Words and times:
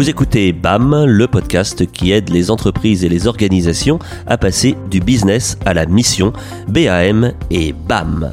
Vous 0.00 0.08
écoutez 0.08 0.54
BAM, 0.54 1.04
le 1.04 1.26
podcast 1.26 1.84
qui 1.92 2.10
aide 2.10 2.30
les 2.30 2.50
entreprises 2.50 3.04
et 3.04 3.10
les 3.10 3.26
organisations 3.26 3.98
à 4.26 4.38
passer 4.38 4.74
du 4.90 4.98
business 4.98 5.58
à 5.66 5.74
la 5.74 5.84
mission, 5.84 6.32
BAM 6.68 7.34
et 7.50 7.74
BAM. 7.74 8.32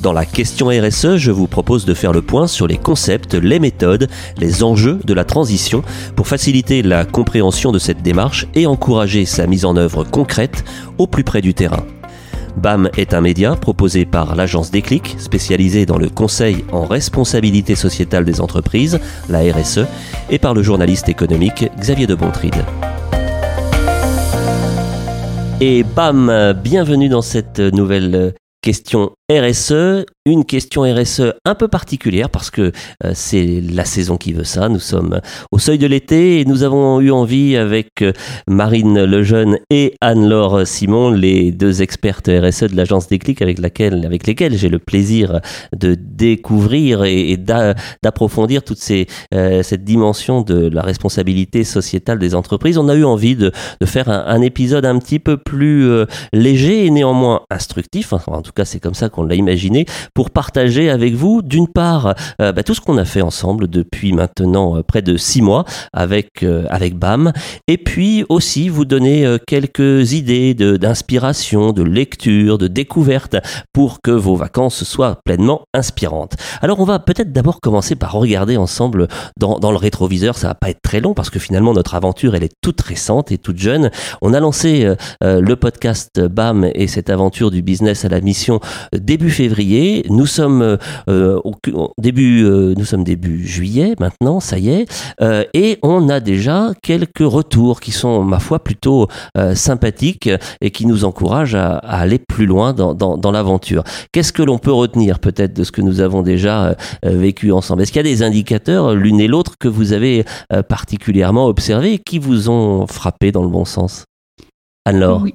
Dans 0.00 0.14
la 0.14 0.24
question 0.24 0.68
RSE, 0.68 1.18
je 1.18 1.30
vous 1.30 1.48
propose 1.48 1.84
de 1.84 1.92
faire 1.92 2.14
le 2.14 2.22
point 2.22 2.46
sur 2.46 2.66
les 2.66 2.78
concepts, 2.78 3.34
les 3.34 3.58
méthodes, 3.58 4.08
les 4.38 4.62
enjeux 4.62 5.00
de 5.04 5.12
la 5.12 5.26
transition 5.26 5.82
pour 6.16 6.28
faciliter 6.28 6.80
la 6.80 7.04
compréhension 7.04 7.72
de 7.72 7.78
cette 7.78 8.00
démarche 8.00 8.46
et 8.54 8.66
encourager 8.66 9.26
sa 9.26 9.46
mise 9.46 9.66
en 9.66 9.76
œuvre 9.76 10.04
concrète 10.04 10.64
au 10.96 11.06
plus 11.06 11.24
près 11.24 11.42
du 11.42 11.52
terrain. 11.52 11.84
BAM 12.56 12.90
est 12.96 13.14
un 13.14 13.20
média 13.20 13.56
proposé 13.56 14.04
par 14.04 14.34
l'agence 14.36 14.70
Déclic, 14.70 15.16
spécialisée 15.18 15.86
dans 15.86 15.98
le 15.98 16.08
conseil 16.08 16.64
en 16.72 16.84
responsabilité 16.84 17.74
sociétale 17.74 18.24
des 18.24 18.40
entreprises, 18.40 19.00
la 19.28 19.40
RSE, 19.40 19.86
et 20.30 20.38
par 20.38 20.54
le 20.54 20.62
journaliste 20.62 21.08
économique 21.08 21.68
Xavier 21.78 22.06
de 22.06 22.14
Bontride. 22.14 22.64
Et 25.60 25.84
BAM, 25.84 26.54
bienvenue 26.62 27.08
dans 27.08 27.22
cette 27.22 27.60
nouvelle 27.60 28.34
question 28.62 29.12
RSE, 29.40 30.04
une 30.24 30.44
question 30.44 30.82
RSE 30.82 31.34
un 31.44 31.54
peu 31.54 31.66
particulière 31.66 32.30
parce 32.30 32.50
que 32.50 32.72
euh, 33.04 33.12
c'est 33.14 33.60
la 33.60 33.84
saison 33.84 34.16
qui 34.16 34.32
veut 34.32 34.44
ça. 34.44 34.68
Nous 34.68 34.78
sommes 34.78 35.20
au 35.50 35.58
seuil 35.58 35.78
de 35.78 35.86
l'été 35.86 36.40
et 36.40 36.44
nous 36.44 36.62
avons 36.62 37.00
eu 37.00 37.10
envie 37.10 37.56
avec 37.56 38.02
euh, 38.02 38.12
Marine 38.46 39.04
Lejeune 39.04 39.58
et 39.70 39.94
Anne-Laure 40.00 40.66
Simon, 40.66 41.10
les 41.10 41.50
deux 41.50 41.82
expertes 41.82 42.28
RSE 42.28 42.64
de 42.64 42.76
l'agence 42.76 43.08
Déclic 43.08 43.42
avec, 43.42 43.58
laquelle, 43.58 44.04
avec 44.06 44.26
lesquelles 44.26 44.56
j'ai 44.56 44.68
le 44.68 44.78
plaisir 44.78 45.40
de 45.76 45.96
découvrir 45.98 47.04
et, 47.04 47.36
d'approfondir 47.36 48.62
toute 48.62 48.78
euh, 49.34 49.62
cette 49.62 49.84
dimension 49.84 50.42
de 50.42 50.68
la 50.68 50.82
responsabilité 50.82 51.64
sociétale 51.64 52.18
des 52.18 52.34
entreprises. 52.34 52.78
On 52.78 52.88
a 52.88 52.94
eu 52.94 53.04
envie 53.04 53.36
de 53.36 53.50
faire 53.84 54.08
un, 54.08 54.42
épisode 54.42 54.84
un 54.84 54.98
petit 54.98 55.18
peu 55.18 55.36
plus 55.36 55.88
léger 56.32 56.86
et 56.86 56.90
néanmoins 56.90 57.42
instructif. 57.50 58.12
en 58.12 58.42
tout 58.42 58.52
cas, 58.52 58.64
c'est 58.64 58.80
comme 58.80 58.94
ça 58.94 59.08
qu'on 59.08 59.21
l'a 59.24 59.34
imaginé 59.34 59.86
pour 60.14 60.30
partager 60.30 60.90
avec 60.90 61.14
vous, 61.14 61.42
d'une 61.42 61.68
part, 61.68 62.14
euh, 62.40 62.52
bah, 62.52 62.62
tout 62.62 62.74
ce 62.74 62.80
qu'on 62.80 62.98
a 62.98 63.04
fait 63.04 63.22
ensemble 63.22 63.68
depuis 63.68 64.12
maintenant 64.12 64.76
euh, 64.76 64.82
près 64.82 65.02
de 65.02 65.16
six 65.16 65.42
mois 65.42 65.64
avec, 65.92 66.42
euh, 66.42 66.64
avec 66.70 66.96
BAM, 66.96 67.32
et 67.68 67.78
puis 67.78 68.24
aussi 68.28 68.68
vous 68.68 68.84
donner 68.84 69.36
quelques 69.46 70.12
idées 70.12 70.54
d'inspiration, 70.54 71.72
de, 71.72 71.82
lecture, 71.82 72.58
de 72.58 72.68
découverte 72.68 73.36
pour 73.72 74.00
que 74.02 74.10
vos 74.10 74.36
vacances 74.36 74.84
soient 74.84 75.18
pleinement 75.24 75.62
inspirantes. 75.74 76.34
Alors 76.60 76.80
on 76.80 76.84
va 76.84 76.98
peut-être 76.98 77.32
d'abord 77.32 77.60
commencer 77.60 77.94
par 77.94 78.12
regarder 78.12 78.56
ensemble 78.56 79.08
dans, 79.38 79.58
dans 79.58 79.70
le 79.70 79.76
rétroviseur, 79.76 80.36
ça 80.36 80.48
va 80.48 80.54
pas 80.54 80.70
être 80.70 80.82
très 80.82 81.00
long 81.00 81.14
parce 81.14 81.30
que 81.30 81.38
finalement 81.38 81.72
notre 81.72 81.94
aventure 81.94 82.34
elle 82.34 82.44
est 82.44 82.54
toute 82.60 82.80
récente 82.80 83.32
et 83.32 83.38
toute 83.38 83.58
jeune. 83.58 83.90
On 84.20 84.34
a 84.34 84.40
lancé 84.40 84.92
le 85.20 85.54
podcast 85.54 86.20
BAM 86.20 86.70
et 86.74 86.86
cette 86.86 87.10
aventure 87.10 87.50
du 87.50 87.62
business 87.62 88.04
à 88.04 88.08
la 88.08 88.20
mission 88.20 88.60
début 89.12 89.30
février 89.30 90.06
nous 90.08 90.24
sommes 90.24 90.62
euh, 90.62 90.76
euh, 91.08 91.38
début, 91.98 92.44
euh, 92.44 92.72
nous 92.78 92.84
sommes 92.86 93.04
début 93.04 93.46
juillet 93.46 93.94
maintenant, 94.00 94.40
ça 94.40 94.58
y 94.58 94.70
est, 94.70 94.86
et 95.52 95.78
on 95.82 96.08
a 96.08 96.20
déjà 96.20 96.72
quelques 96.82 97.18
retours 97.20 97.80
qui 97.80 97.92
sont, 97.92 98.22
ma 98.24 98.38
foi, 98.38 98.58
plutôt 98.58 99.08
sympathiques 99.54 100.30
et 100.60 100.70
qui 100.70 100.86
nous 100.86 101.04
encouragent 101.04 101.54
à, 101.54 101.76
aller 101.76 102.18
plus 102.18 102.46
loin 102.46 102.72
dans, 102.72 102.94
dans, 102.94 103.32
l'aventure. 103.32 103.84
Qu'est-ce 104.12 104.32
que 104.32 104.42
l'on 104.42 104.58
peut 104.58 104.72
retenir 104.72 105.18
peut-être 105.18 105.54
de 105.54 105.64
ce 105.64 105.72
que 105.72 105.80
nous 105.82 106.00
avons 106.00 106.22
déjà 106.22 106.76
vécu 107.02 107.52
ensemble? 107.52 107.82
Est-ce 107.82 107.92
qu'il 107.92 108.04
y 108.04 108.06
a 108.08 108.10
des 108.10 108.22
indicateurs, 108.22 108.94
l'une 108.94 109.20
et 109.20 109.28
l'autre, 109.28 109.52
que 109.58 109.68
vous 109.68 109.92
avez 109.92 110.24
particulièrement 110.68 111.46
observés 111.46 111.94
et 111.94 111.98
qui 111.98 112.18
vous 112.18 112.48
ont 112.48 112.86
frappé 112.86 113.32
dans 113.32 113.42
le 113.42 113.50
bon 113.50 113.64
sens? 113.64 114.04
Alors 114.84 115.26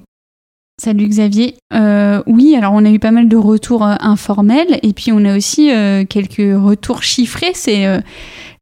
Salut 0.80 1.08
Xavier. 1.08 1.56
Euh, 1.74 2.22
oui, 2.28 2.54
alors 2.54 2.72
on 2.72 2.84
a 2.84 2.90
eu 2.90 3.00
pas 3.00 3.10
mal 3.10 3.28
de 3.28 3.36
retours 3.36 3.84
euh, 3.84 3.96
informels 3.98 4.78
et 4.84 4.92
puis 4.92 5.10
on 5.10 5.24
a 5.24 5.36
aussi 5.36 5.72
euh, 5.72 6.04
quelques 6.08 6.36
retours 6.36 7.02
chiffrés. 7.02 7.50
C'est 7.54 7.84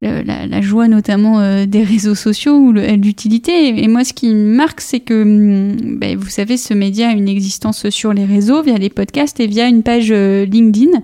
la, 0.01 0.61
joie 0.63 0.89
notamment 0.89 1.67
des 1.67 1.83
réseaux 1.83 2.15
sociaux 2.15 2.55
ou 2.55 2.73
l'utilité. 2.73 3.83
Et 3.83 3.87
moi, 3.87 4.03
ce 4.03 4.15
qui 4.15 4.29
me 4.31 4.57
marque, 4.57 4.81
c'est 4.81 5.01
que, 5.01 5.23
hum, 5.23 5.99
ben, 5.99 6.17
vous 6.17 6.31
savez, 6.31 6.57
ce 6.57 6.73
média 6.73 7.11
a 7.11 7.13
une 7.13 7.29
existence 7.29 7.91
sur 7.91 8.15
les 8.15 8.25
réseaux 8.25 8.63
via 8.63 8.79
les 8.79 8.91
podcasts 8.91 9.39
et 9.39 9.47
via 9.47 9.69
une 9.69 9.83
page 9.83 10.11
LinkedIn 10.11 11.03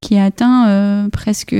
qui 0.00 0.18
a 0.18 0.24
atteint 0.24 1.08
presque 1.12 1.54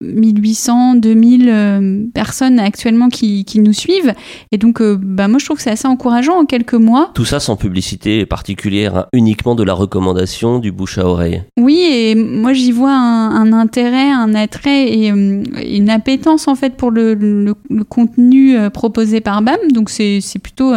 1800, 0.00 0.94
2000 0.94 1.48
euh, 1.48 2.04
personnes 2.14 2.60
actuellement 2.60 3.08
qui, 3.08 3.44
qui, 3.44 3.58
nous 3.58 3.72
suivent. 3.72 4.14
Et 4.52 4.58
donc, 4.58 4.80
euh, 4.80 4.96
bah, 5.00 5.26
moi, 5.26 5.38
je 5.40 5.44
trouve 5.44 5.56
que 5.56 5.62
c'est 5.62 5.70
assez 5.70 5.88
encourageant 5.88 6.38
en 6.38 6.44
quelques 6.44 6.74
mois. 6.74 7.10
Tout 7.14 7.24
ça 7.24 7.40
sans 7.40 7.56
publicité 7.56 8.24
particulière, 8.24 8.96
hein, 8.96 9.06
uniquement 9.12 9.56
de 9.56 9.64
la 9.64 9.74
recommandation, 9.74 10.60
du 10.60 10.70
bouche 10.70 10.98
à 10.98 11.06
oreille. 11.06 11.42
Oui, 11.58 11.80
et 11.80 12.14
moi, 12.14 12.52
j'y 12.52 12.70
vois 12.70 12.94
un, 12.94 13.52
intérêt, 13.52 14.10
un 14.10 14.34
attrait 14.34 14.92
et 14.92 15.10
euh, 15.10 15.42
une 15.66 15.90
appétence, 15.90 16.46
en 16.46 16.54
fait, 16.54 16.76
pour 16.76 16.92
le, 16.92 17.14
le, 17.14 17.54
contenu 17.88 18.56
proposé 18.70 19.20
par 19.20 19.42
BAM. 19.42 19.58
Donc, 19.72 19.90
c'est 19.90 20.20
plutôt 20.40 20.72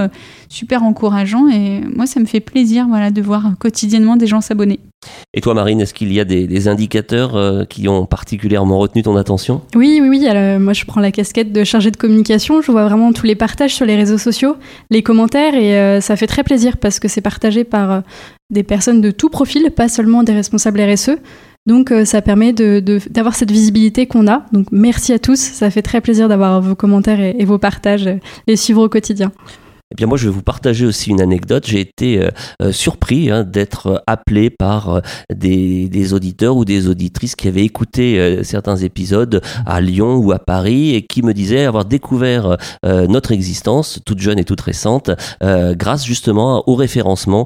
super 0.50 0.84
encourageant 0.84 1.48
et 1.48 1.82
moi, 1.96 2.06
ça 2.06 2.20
me 2.20 2.26
fait 2.26 2.40
plaisir 2.40 2.88
voilà, 2.88 3.12
de 3.12 3.22
voir 3.22 3.52
quotidiennement 3.60 4.16
des 4.16 4.28
gens 4.28 4.42
s'abonner. 4.42 4.80
Et 5.34 5.42
toi, 5.42 5.54
Marine, 5.54 5.82
est-ce 5.82 5.94
qu'il 5.94 6.12
y 6.14 6.20
a 6.20 6.26
des, 6.26 6.68
indicateurs 6.68 7.36
euh, 7.36 7.64
qui 7.66 7.88
ont 7.88 8.06
particulièrement 8.06 8.78
retenu 8.78 9.02
ton 9.02 9.16
attention? 9.16 9.62
Oui, 9.76 10.00
oui, 10.02 10.10
oui. 10.10 10.28
Alors, 10.28 10.60
moi, 10.60 10.74
je 10.74 10.86
prends 10.86 11.02
la 11.02 11.12
casquette 11.12 11.52
de 11.52 11.64
chargée 11.64 11.92
de 11.92 11.98
communication. 11.98 12.62
Je 12.62 12.72
vois 12.72 12.86
vraiment 12.86 13.14
tous 13.14 13.26
les 13.26 13.36
partages 13.36 13.74
sur 13.74 13.86
les 13.86 13.96
réseaux 13.96 14.18
sociaux, 14.18 14.58
les 14.90 15.02
commentaires, 15.02 15.56
et 15.56 15.76
euh, 15.76 16.02
ça 16.02 16.16
fait 16.16 16.28
très 16.28 16.44
plaisir 16.44 16.78
parce 16.78 17.00
que 17.00 17.08
c'est 17.08 17.22
partagé 17.22 17.64
par 17.64 17.92
euh, 17.92 18.02
des 18.50 18.64
personnes 18.64 19.02
de 19.02 19.12
tout 19.12 19.30
profil, 19.30 19.72
pas 19.72 19.90
seulement 19.90 20.24
des 20.24 20.34
responsables 20.34 20.82
RSE. 20.82 21.12
Donc, 21.68 21.94
ça 22.06 22.24
permet 22.24 22.54
d'avoir 22.54 23.36
cette 23.36 23.52
visibilité 23.52 24.08
qu'on 24.08 24.28
a. 24.28 24.48
Donc, 24.52 24.66
merci 24.72 25.14
à 25.14 25.20
tous. 25.20 25.40
Ça 25.40 25.70
fait 25.70 25.84
très 25.84 26.02
plaisir 26.02 26.28
d'avoir 26.28 26.60
vos 26.60 26.74
commentaires 26.74 27.20
et, 27.20 27.36
et 27.38 27.46
vos 27.46 27.60
partages, 27.60 28.10
les 28.48 28.56
suivre 28.56 28.84
au 28.84 28.90
quotidien. 28.90 29.32
Eh 29.92 29.96
bien, 29.96 30.08
moi, 30.08 30.18
je 30.18 30.26
vais 30.26 30.34
vous 30.34 30.42
partager 30.42 30.86
aussi 30.86 31.10
une 31.10 31.20
anecdote. 31.20 31.66
J'ai 31.68 31.82
été 31.82 32.20
euh, 32.20 32.30
euh, 32.62 32.72
surpris 32.72 33.30
hein, 33.30 33.44
d'être 33.44 34.02
appelé 34.08 34.50
par 34.50 34.90
euh, 34.90 35.00
des, 35.34 35.90
des, 35.90 36.14
auditeurs 36.14 36.56
ou 36.56 36.64
des 36.64 36.88
auditrices 36.88 37.36
qui 37.36 37.50
avaient 37.50 37.66
écouté 37.66 38.40
certains 38.44 38.78
épisodes 38.78 39.42
à 39.66 39.82
Lyon 39.82 40.16
ou 40.16 40.32
à 40.32 40.40
Paris 40.40 40.96
et 40.96 41.06
qui 41.06 41.22
me 41.24 41.34
disaient 41.34 41.66
avoir 41.66 41.86
découvert 41.86 42.58
notre 42.84 43.32
existence, 43.32 44.00
toute 44.06 44.20
jeune 44.20 44.40
et 44.40 44.44
toute 44.44 44.62
récente, 44.62 45.12
grâce 45.42 46.06
justement 46.06 46.68
au 46.68 46.76
référencement 46.76 47.46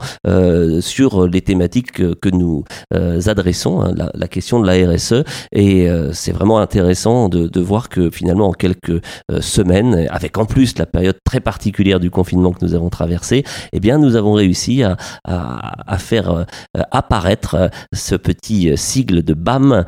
sur 0.80 1.28
les 1.28 1.42
thématiques 1.42 1.92
que, 1.92 2.30
nous 2.30 2.64
adressons, 2.92 3.82
hein, 3.82 3.94
la, 3.96 4.12
la, 4.14 4.28
question 4.28 4.60
de 4.60 4.68
la 4.68 4.92
RSE. 4.92 5.24
Et 5.52 5.88
c'est 6.14 6.32
vraiment 6.32 6.60
intéressant 6.60 7.30
de, 7.30 7.48
de, 7.48 7.62
voir 7.62 7.90
que 7.90 8.10
finalement, 8.10 8.50
en 8.50 8.54
quelques 8.54 9.02
semaines, 9.42 10.08
avec 10.10 10.38
en 10.38 10.46
plus 10.46 10.78
la 10.78 10.86
période 10.86 11.18
très 11.24 11.40
particulière 11.40 12.00
du 12.00 12.10
confinement, 12.10 12.35
que 12.52 12.66
nous 12.66 12.76
avons 12.76 12.90
traversé, 12.90 13.44
eh 13.74 13.80
bien, 13.80 13.98
nous 13.98 14.16
avons 14.16 14.34
réussi 14.34 14.84
à, 14.84 14.98
à, 15.24 15.98
faire 15.98 16.30
euh, 16.32 16.44
apparaître 16.92 17.56
euh, 17.56 17.68
ce 17.94 18.16
petit 18.16 18.70
euh, 18.70 18.76
sigle 18.76 19.24
de 19.24 19.34
BAM 19.34 19.86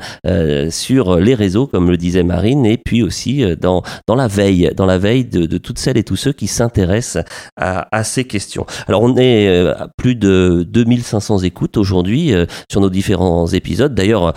sur 0.70 1.16
les 1.16 1.34
réseaux, 1.34 1.66
comme 1.66 1.90
le 1.90 1.96
disait 1.96 2.22
Marine, 2.22 2.66
et 2.66 2.76
puis 2.76 3.02
aussi 3.02 3.44
dans, 3.56 3.82
dans 4.06 4.14
la 4.14 4.28
veille, 4.28 4.70
dans 4.76 4.86
la 4.86 4.98
veille 4.98 5.24
de, 5.24 5.46
de 5.46 5.58
toutes 5.58 5.78
celles 5.78 5.96
et 5.96 6.04
tous 6.04 6.16
ceux 6.16 6.32
qui 6.32 6.46
s'intéressent 6.46 7.24
à, 7.56 7.86
à, 7.96 8.04
ces 8.04 8.24
questions. 8.24 8.66
Alors, 8.86 9.02
on 9.02 9.16
est 9.16 9.48
à 9.68 9.88
plus 9.96 10.14
de 10.14 10.66
2500 10.68 11.40
écoutes 11.40 11.76
aujourd'hui 11.76 12.32
sur 12.70 12.80
nos 12.80 12.90
différents 12.90 13.46
épisodes. 13.46 13.94
D'ailleurs, 13.94 14.34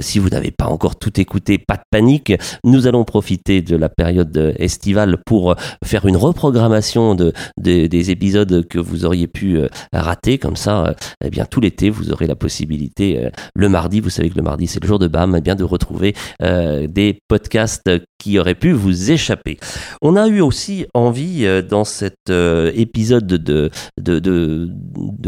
si 0.00 0.18
vous 0.18 0.28
n'avez 0.28 0.50
pas 0.50 0.66
encore 0.66 0.96
tout 0.96 1.20
écouté, 1.20 1.58
pas 1.58 1.76
de 1.76 1.84
panique. 1.90 2.32
Nous 2.64 2.86
allons 2.86 3.04
profiter 3.04 3.62
de 3.62 3.76
la 3.76 3.88
période 3.88 4.54
estivale 4.58 5.18
pour 5.24 5.54
faire 5.84 6.06
une 6.06 6.16
reprogrammation 6.16 7.14
de, 7.14 7.32
des, 7.56 8.10
épisodes 8.10 8.66
que 8.68 8.78
vous 8.78 9.04
auriez 9.04 9.26
pu 9.26 9.58
euh, 9.58 9.68
rater. 9.92 10.38
Comme 10.38 10.56
ça, 10.56 10.86
euh, 10.86 10.94
eh 11.24 11.30
bien, 11.30 11.44
tout 11.44 11.60
l'été, 11.60 11.90
vous 11.90 12.10
aurez 12.12 12.26
la 12.26 12.34
possibilité, 12.34 13.24
euh, 13.24 13.30
le 13.54 13.68
mardi, 13.68 14.00
vous 14.00 14.10
savez 14.10 14.30
que 14.30 14.36
le 14.36 14.42
mardi, 14.42 14.66
c'est 14.66 14.82
le 14.82 14.88
jour 14.88 14.98
de 14.98 15.08
BAM, 15.08 15.36
eh 15.36 15.40
bien, 15.40 15.54
de 15.54 15.64
retrouver 15.64 16.14
des 16.40 17.18
podcasts 17.28 17.90
qui 18.18 18.38
auraient 18.38 18.54
pu 18.54 18.72
vous 18.72 19.10
échapper. 19.10 19.58
On 20.00 20.16
a 20.16 20.26
eu 20.28 20.40
aussi 20.40 20.86
envie, 20.94 21.46
dans 21.68 21.84
cet 21.84 22.30
épisode 22.30 23.26
de, 23.26 23.70
de, 24.00 24.68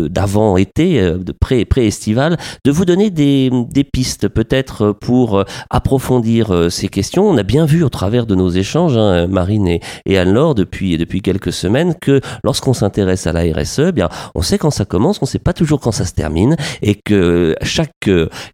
d'avant-été, 0.08 1.00
de 1.00 1.32
pré-estival, 1.32 2.36
de 2.64 2.70
vous 2.70 2.84
donner 2.84 3.10
des, 3.10 3.50
des 3.70 3.84
pistes 3.84 4.28
peut-être 4.28 4.92
pour 4.92 5.44
approfondir 5.70 6.70
ces 6.70 6.88
questions. 6.88 7.28
On 7.28 7.36
a 7.36 7.42
bien 7.42 7.66
vu 7.66 7.82
au 7.82 7.88
travers 7.88 8.26
de 8.26 8.34
nos 8.34 8.50
échanges, 8.50 8.96
hein, 8.96 9.26
Marine 9.26 9.68
et, 9.68 9.80
et 10.06 10.18
Anne-Laure, 10.18 10.54
depuis, 10.54 10.96
depuis 10.96 11.22
quelques 11.22 11.52
semaines, 11.52 11.94
que 12.04 12.20
lorsqu'on 12.44 12.74
s'intéresse 12.74 13.26
à 13.26 13.32
la 13.32 13.40
RSE, 13.40 13.86
eh 13.88 13.92
bien, 13.92 14.08
on 14.34 14.42
sait 14.42 14.58
quand 14.58 14.70
ça 14.70 14.84
commence, 14.84 15.18
on 15.22 15.26
sait 15.26 15.38
pas 15.38 15.52
toujours 15.52 15.80
quand 15.80 15.92
ça 15.92 16.04
se 16.04 16.12
termine, 16.12 16.56
et 16.82 16.94
que 16.94 17.56
chaque 17.62 18.10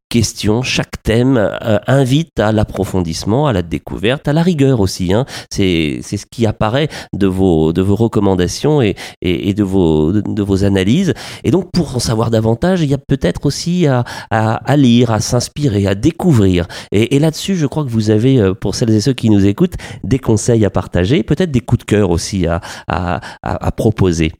question, 0.08 0.62
chaque 0.62 1.02
thème 1.02 1.50
invite 1.87 2.38
à 2.38 2.52
l'approfondissement, 2.52 3.47
à 3.47 3.52
la 3.52 3.62
découverte, 3.62 4.29
à 4.29 4.32
la 4.32 4.43
rigueur 4.43 4.81
aussi. 4.81 5.12
Hein. 5.12 5.25
C'est 5.50 6.00
ce 6.02 6.26
qui 6.31 6.47
apparaît 6.47 6.88
de 7.14 7.26
vos, 7.26 7.73
de 7.73 7.82
vos 7.82 7.97
recommandations 7.97 8.82
et, 8.82 8.97
et, 9.23 9.55
de, 9.55 9.62
vos, 9.62 10.12
de, 10.12 10.43
vos 10.43 10.64
analyses. 10.64 11.14
Et 11.44 11.50
donc, 11.50 11.70
pour 11.73 11.97
en 11.97 11.99
savoir 11.99 12.31
davantage, 12.31 12.82
il 12.82 12.91
y 12.91 12.94
a 12.94 12.99
peut-être 12.99 13.47
aussi 13.47 13.87
à, 13.87 14.05
à, 14.31 14.76
lire, 14.76 15.11
à 15.11 15.20
s'inspirer, 15.20 15.87
à 15.87 15.94
découvrir. 15.94 16.67
Et, 16.93 17.17
et 17.17 17.19
là-dessus, 17.19 17.56
je 17.56 17.67
crois 17.67 17.85
que 17.85 17.91
vous 17.91 18.11
avez, 18.11 18.38
euh, 18.38 18.55
pour 18.55 18.75
celles 18.75 18.91
et 18.91 19.00
ceux 19.00 19.12
qui 19.12 19.31
nous 19.31 19.47
écoutent, 19.47 19.76
des 20.05 20.19
conseils 20.19 20.64
à 20.64 20.70
partager, 20.70 21.23
peut-être 21.23 21.50
des 21.50 21.61
coups 21.61 21.81
de 21.81 21.85
cœur 21.85 22.11
aussi 22.11 22.47
à, 22.47 22.61
à, 22.88 23.20
à 23.43 23.71
proposer. 23.73 24.32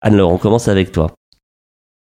Anne-Laure, 0.00 0.30
on 0.30 0.38
commence 0.38 0.68
avec 0.68 0.92
toi. 0.92 1.17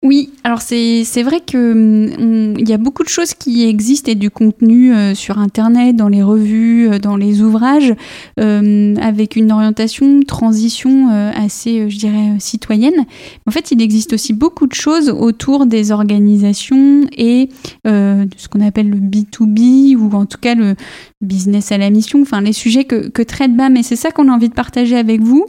Oui, 0.06 0.30
alors 0.44 0.62
c'est 0.62 1.24
vrai 1.24 1.40
que 1.40 1.74
hum, 1.74 2.60
y 2.60 2.74
a 2.74 2.78
beaucoup 2.78 3.02
de 3.02 3.10
choses 3.10 3.34
qui 3.34 3.68
existent 3.68 4.12
et 4.12 4.14
du 4.14 4.30
contenu 4.30 4.94
euh, 4.94 5.16
sur 5.16 5.40
Internet, 5.40 5.96
dans 5.96 6.10
les 6.10 6.22
revues, 6.22 6.88
euh, 6.88 7.00
dans 7.00 7.18
les 7.18 7.42
ouvrages, 7.42 7.92
euh, 8.40 8.96
avec 8.98 9.36
une 9.36 9.52
orientation, 9.52 10.20
transition 10.22 11.10
assez, 11.10 11.90
je 11.90 11.98
dirais, 11.98 12.36
citoyenne. 12.38 13.06
En 13.48 13.52
fait, 13.52 13.72
il 13.72 13.82
existe 13.82 14.14
aussi 14.14 14.34
beaucoup 14.34 14.68
de 14.68 14.76
choses 14.76 15.10
autour 15.10 15.66
des 15.66 15.92
organisations 15.92 17.08
et 17.18 17.50
de 17.86 18.28
ce 18.38 18.48
qu'on 18.48 18.62
appelle 18.62 18.90
le 18.90 18.98
B2B 18.98 19.96
ou 19.96 20.16
en 20.16 20.28
tout 20.28 20.38
cas 20.40 20.54
le 20.54 20.76
business 21.22 21.72
à 21.72 21.80
la 21.80 21.90
mission, 21.90 22.22
enfin 22.22 22.42
les 22.42 22.54
sujets 22.54 22.84
que, 22.84 23.08
que 23.08 23.24
traite 23.24 23.56
BAM. 23.56 23.76
Et 23.76 23.84
c'est 23.84 23.96
ça 23.96 24.12
qu'on 24.12 24.30
a 24.30 24.32
envie 24.32 24.50
de 24.50 24.54
partager 24.54 24.98
avec 24.98 25.22
vous. 25.22 25.48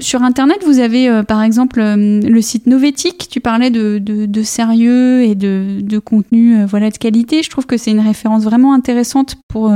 Sur 0.00 0.22
Internet, 0.22 0.58
vous 0.66 0.80
avez 0.80 1.08
euh, 1.08 1.22
par 1.22 1.42
exemple 1.42 1.80
euh, 1.80 2.20
le 2.20 2.42
site 2.42 2.66
Novetic. 2.66 3.26
Tu 3.30 3.40
parlais 3.40 3.70
de, 3.70 4.42
sérieux 4.42 5.22
et 5.22 5.34
de, 5.34 5.80
de 5.80 5.98
contenu 5.98 6.58
euh, 6.58 6.66
voilà, 6.66 6.90
de 6.90 6.98
qualité. 6.98 7.42
Je 7.42 7.48
trouve 7.48 7.64
que 7.64 7.78
c'est 7.78 7.90
une 7.90 8.00
référence 8.00 8.44
vraiment 8.44 8.74
intéressante 8.74 9.36
pour, 9.48 9.72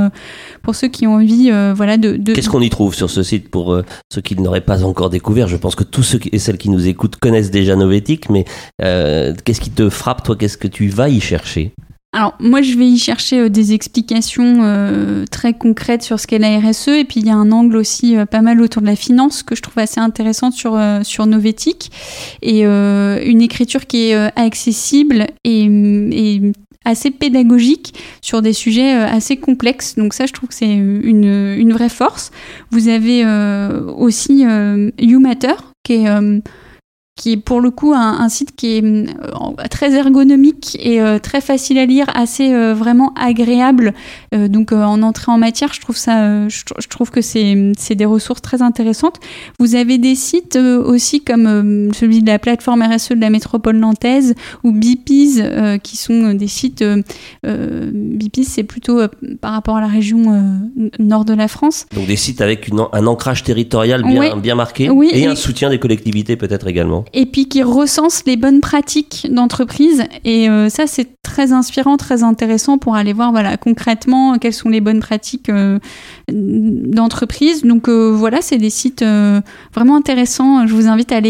pour 0.61 0.75
ceux 0.75 0.87
qui 0.87 1.07
ont 1.07 1.15
envie 1.15 1.51
voilà, 1.75 1.97
de... 1.97 2.15
Qu'est-ce 2.31 2.49
qu'on 2.49 2.61
y 2.61 2.69
trouve 2.69 2.93
sur 2.93 3.09
ce 3.09 3.23
site 3.23 3.49
pour 3.49 3.81
ceux 4.11 4.21
qui 4.21 4.35
n'auraient 4.35 4.61
pas 4.61 4.83
encore 4.83 5.09
découvert? 5.09 5.47
Je 5.47 5.57
pense 5.57 5.75
que 5.75 5.83
tous 5.83 6.03
ceux 6.03 6.19
et 6.31 6.37
celles 6.37 6.57
qui 6.57 6.69
nous 6.69 6.87
écoutent 6.87 7.15
connaissent 7.15 7.51
déjà 7.51 7.75
Novetic, 7.75 8.29
mais 8.29 8.45
qu'est-ce 8.79 9.61
qui 9.61 9.71
te 9.71 9.89
frappe, 9.89 10.23
toi? 10.23 10.35
Qu'est-ce 10.35 10.57
que 10.57 10.67
tu 10.67 10.87
vas 10.87 11.09
y 11.09 11.19
chercher? 11.19 11.73
Alors 12.13 12.35
moi 12.39 12.61
je 12.61 12.77
vais 12.77 12.87
y 12.87 12.97
chercher 12.99 13.39
euh, 13.39 13.49
des 13.49 13.73
explications 13.73 14.59
euh, 14.61 15.25
très 15.31 15.53
concrètes 15.53 16.03
sur 16.03 16.19
ce 16.19 16.27
qu'est 16.27 16.37
la 16.37 16.59
RSE 16.59 16.89
et 16.89 17.05
puis 17.05 17.19
il 17.19 17.25
y 17.25 17.31
a 17.31 17.35
un 17.35 17.51
angle 17.51 17.75
aussi 17.75 18.15
euh, 18.15 18.27
pas 18.27 18.41
mal 18.41 18.61
autour 18.61 18.83
de 18.83 18.87
la 18.87 18.95
finance 18.95 19.41
que 19.41 19.55
je 19.55 19.63
trouve 19.63 19.79
assez 19.79 19.99
intéressante 19.99 20.53
sur 20.53 20.79
sur 21.01 21.25
Novetic. 21.25 21.91
Et 22.43 22.63
une 22.63 23.41
écriture 23.41 23.87
qui 23.87 24.09
est 24.09 24.15
accessible 24.37 25.27
et, 25.43 26.41
assez 26.85 27.11
pédagogique 27.11 27.93
sur 28.21 28.41
des 28.41 28.53
sujets 28.53 28.91
assez 28.91 29.37
complexes. 29.37 29.95
Donc 29.95 30.13
ça 30.13 30.25
je 30.25 30.33
trouve 30.33 30.49
que 30.49 30.55
c'est 30.55 30.71
une, 30.71 31.25
une 31.25 31.73
vraie 31.73 31.89
force. 31.89 32.31
Vous 32.71 32.89
avez 32.89 33.25
aussi 33.95 34.45
YouMatter 34.99 35.55
qui 35.83 35.93
est 35.93 36.41
qui 37.15 37.33
est 37.33 37.37
pour 37.37 37.61
le 37.61 37.69
coup 37.69 37.93
un, 37.93 38.27
site 38.27 38.55
qui 38.55 38.77
est 38.77 38.83
euh, 38.83 39.07
très 39.69 39.93
ergonomique 39.93 40.77
et 40.81 40.99
euh, 40.99 41.19
très 41.19 41.41
facile 41.41 41.77
à 41.77 41.85
lire, 41.85 42.07
assez 42.15 42.51
euh, 42.51 42.73
vraiment 42.73 43.13
agréable. 43.13 43.93
donc 44.31 44.71
en 44.71 45.01
entrée 45.03 45.31
en 45.31 45.37
matière, 45.37 45.73
je 45.73 45.81
trouve 45.81 45.95
ça, 45.95 46.47
je, 46.47 46.87
trouve 46.89 47.11
que 47.11 47.21
c'est 47.21 47.95
des 47.95 48.05
ressources 48.05 48.41
très 48.41 48.61
intéressantes. 48.61 49.19
Vous 49.59 49.75
avez 49.75 49.97
des 49.97 50.15
sites 50.15 50.55
aussi 50.55 51.23
comme 51.23 51.91
celui 51.93 52.21
de 52.21 52.27
la 52.27 52.39
plateforme 52.39 52.81
RSE 52.81 53.09
de 53.09 53.21
la 53.21 53.29
métropole 53.29 53.77
nantaise 53.77 54.33
ou 54.63 54.71
BIPIS 54.71 55.41
qui 55.83 55.97
sont 55.97 56.33
des 56.33 56.47
sites. 56.47 56.83
BIPIS, 57.43 58.45
c'est 58.45 58.63
plutôt 58.63 59.01
par 59.39 59.53
rapport 59.53 59.77
à 59.77 59.81
la 59.81 59.87
région 59.87 60.71
nord 60.99 61.25
de 61.25 61.33
la 61.33 61.47
France. 61.47 61.85
Donc 61.95 62.07
des 62.07 62.15
sites 62.15 62.41
avec 62.41 62.67
une, 62.67 62.83
un 62.91 63.07
ancrage 63.07 63.43
territorial 63.43 64.03
bien, 64.03 64.35
bien 64.37 64.55
marqué 64.55 64.89
et, 65.11 65.21
et 65.21 65.27
un 65.27 65.35
soutien 65.35 65.69
des 65.69 65.79
collectivités 65.79 66.35
peut-être 66.35 66.67
également 66.67 67.02
et 67.13 67.25
puis 67.25 67.47
qui 67.47 67.63
recense 67.63 68.23
les 68.25 68.37
bonnes 68.37 68.61
pratiques 68.61 69.27
d'entreprise. 69.29 70.03
Et 70.23 70.49
euh, 70.49 70.69
ça, 70.69 70.87
c'est 70.87 71.09
très 71.23 71.51
inspirant, 71.51 71.97
très 71.97 72.23
intéressant 72.23 72.77
pour 72.77 72.95
aller 72.95 73.13
voir 73.13 73.31
voilà, 73.31 73.57
concrètement 73.57 74.37
quelles 74.37 74.53
sont 74.53 74.69
les 74.69 74.81
bonnes 74.81 74.99
pratiques 74.99 75.49
euh, 75.49 75.79
d'entreprise. 76.31 77.63
Donc 77.63 77.87
euh, 77.87 78.11
voilà, 78.15 78.41
c'est 78.41 78.57
des 78.57 78.69
sites 78.69 79.03
vraiment 79.73 79.95
intéressants. 79.95 80.67
Je 80.67 80.73
vous 80.73 80.87
invite 80.87 81.11
à 81.11 81.21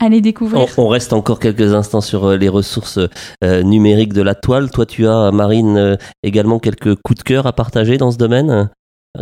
à 0.00 0.08
les 0.08 0.20
découvrir. 0.20 0.66
On, 0.76 0.88
reste 0.88 1.12
encore 1.12 1.38
quelques 1.38 1.74
instants 1.74 2.00
sur 2.00 2.36
les 2.36 2.48
ressources 2.48 2.98
numériques 3.42 4.12
de 4.12 4.22
la 4.22 4.34
toile. 4.34 4.70
Toi, 4.70 4.84
tu 4.84 5.06
as, 5.06 5.30
Marine, 5.32 5.96
également 6.22 6.58
quelques 6.58 6.94
coups 6.96 7.18
de 7.18 7.22
cœur 7.22 7.46
à 7.46 7.52
partager 7.52 7.96
dans 7.96 8.10
ce 8.10 8.18
domaine? 8.18 8.68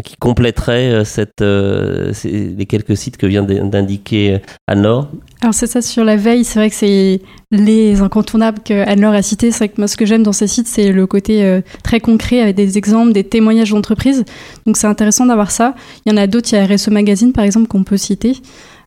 Qui 0.04 0.16
compléterait 0.16 1.04
cette, 1.04 1.40
les 1.40 2.66
quelques 2.68 2.96
sites 2.96 3.16
que 3.16 3.26
vient 3.26 3.42
d'indiquer 3.42 4.40
Anne-Laure 4.66 5.08
alors 5.42 5.54
c'est 5.54 5.66
ça 5.66 5.82
sur 5.82 6.02
la 6.02 6.16
veille, 6.16 6.44
c'est 6.44 6.58
vrai 6.58 6.70
que 6.70 6.74
c'est 6.74 7.20
les 7.50 8.00
incontournables 8.00 8.60
que 8.64 8.88
Anne-Laure 8.88 9.12
a 9.12 9.22
cités. 9.22 9.50
C'est 9.50 9.58
vrai 9.58 9.68
que 9.68 9.74
moi 9.78 9.86
ce 9.86 9.96
que 9.96 10.06
j'aime 10.06 10.22
dans 10.22 10.32
ces 10.32 10.46
sites, 10.46 10.66
c'est 10.66 10.92
le 10.92 11.06
côté 11.06 11.44
euh, 11.44 11.60
très 11.84 12.00
concret 12.00 12.40
avec 12.40 12.56
des 12.56 12.78
exemples, 12.78 13.12
des 13.12 13.22
témoignages 13.22 13.70
d'entreprise. 13.70 14.24
Donc 14.66 14.76
c'est 14.76 14.86
intéressant 14.86 15.26
d'avoir 15.26 15.50
ça. 15.50 15.74
Il 16.04 16.10
y 16.10 16.12
en 16.12 16.16
a 16.16 16.26
d'autres, 16.26 16.52
il 16.52 16.56
y 16.56 16.58
a 16.58 16.66
RSE 16.66 16.88
Magazine 16.88 17.32
par 17.32 17.44
exemple 17.44 17.68
qu'on 17.68 17.84
peut 17.84 17.96
citer. 17.96 18.32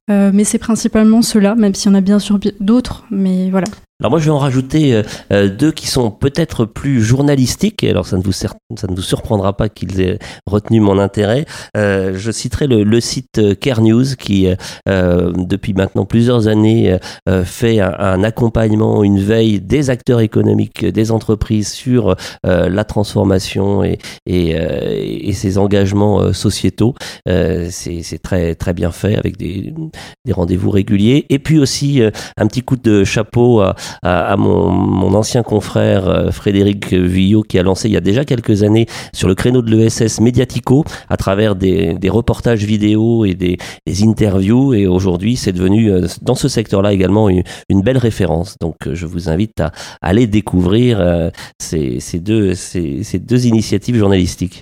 Euh, 0.09 0.31
mais 0.33 0.43
c'est 0.43 0.57
principalement 0.57 1.21
ceux-là, 1.21 1.55
même 1.55 1.75
s'il 1.75 1.91
y 1.91 1.93
en 1.93 1.97
a 1.97 2.01
bien 2.01 2.19
sûr 2.19 2.39
d'autres, 2.59 3.05
mais 3.11 3.51
voilà. 3.51 3.67
Alors 4.01 4.11
moi 4.11 4.19
je 4.21 4.25
vais 4.25 4.31
en 4.31 4.37
rajouter 4.37 4.93
euh, 4.93 5.03
euh, 5.33 5.49
deux 5.49 5.73
qui 5.73 5.87
sont 5.87 6.09
peut-être 6.09 6.63
plus 6.63 7.01
journalistiques, 7.01 7.83
alors 7.83 8.07
ça 8.07 8.15
ne 8.15 8.23
vous, 8.23 8.31
ça 8.31 8.47
ne 8.87 8.95
vous 8.95 9.01
surprendra 9.01 9.57
pas 9.57 9.67
qu'ils 9.67 9.99
aient 9.99 10.19
retenu 10.45 10.79
mon 10.79 10.99
intérêt. 10.99 11.45
Euh, 11.75 12.13
je 12.15 12.31
citerai 12.31 12.67
le, 12.67 12.85
le, 12.85 13.01
site 13.01 13.59
Care 13.59 13.81
News 13.81 14.05
qui 14.17 14.47
depuis 14.85 15.73
maintenant 15.73 16.05
plusieurs 16.05 16.47
années 16.47 16.97
fait 17.43 17.79
un, 17.79 18.23
accompagnement, 18.23 19.03
une 19.03 19.19
veille 19.19 19.59
des 19.59 19.89
acteurs 19.89 20.19
économiques, 20.19 20.85
des 20.85 21.11
entreprises 21.11 21.69
sur 21.69 22.15
la 22.43 22.83
transformation 22.83 23.83
et, 23.83 23.97
et, 24.25 24.51
et 24.51 25.33
ses 25.33 25.57
engagements 25.57 26.33
sociétaux. 26.33 26.93
C'est 27.25 28.19
très 28.21 28.55
très 28.55 28.73
bien 28.73 28.91
fait 28.91 29.15
avec 29.15 29.37
des, 29.37 29.73
des 30.25 30.33
rendez-vous 30.33 30.71
réguliers. 30.71 31.25
Et 31.29 31.39
puis 31.39 31.57
aussi 31.57 32.01
un 32.37 32.47
petit 32.47 32.61
coup 32.61 32.75
de 32.75 33.03
chapeau 33.03 33.61
à 33.61 33.75
à, 34.01 34.35
mon, 34.37 34.69
mon, 34.69 35.13
ancien 35.13 35.43
confrère 35.43 36.07
euh, 36.07 36.31
Frédéric 36.31 36.93
Villot 36.93 37.43
qui 37.43 37.59
a 37.59 37.63
lancé 37.63 37.87
il 37.87 37.93
y 37.93 37.97
a 37.97 38.01
déjà 38.01 38.25
quelques 38.25 38.63
années 38.63 38.85
sur 39.13 39.27
le 39.27 39.35
créneau 39.35 39.61
de 39.61 39.75
l'ESS 39.75 40.21
Mediatico 40.21 40.83
à 41.09 41.17
travers 41.17 41.55
des, 41.55 41.93
des 41.93 42.09
reportages 42.09 42.63
vidéo 42.63 43.25
et 43.25 43.33
des, 43.33 43.57
des 43.85 44.03
interviews 44.03 44.73
et 44.73 44.87
aujourd'hui 44.87 45.35
c'est 45.35 45.53
devenu 45.53 45.91
euh, 45.91 46.07
dans 46.21 46.35
ce 46.35 46.47
secteur-là 46.47 46.93
également 46.93 47.29
une, 47.29 47.43
une, 47.69 47.81
belle 47.81 47.97
référence. 47.97 48.55
Donc 48.59 48.75
euh, 48.87 48.95
je 48.95 49.05
vous 49.05 49.29
invite 49.29 49.59
à, 49.59 49.71
aller 50.01 50.27
découvrir 50.27 51.31
ces, 51.59 51.99
ces, 51.99 52.19
deux, 52.19 52.53
ces, 52.53 53.03
ces 53.03 53.19
deux 53.19 53.47
initiatives 53.47 53.95
journalistiques. 53.95 54.61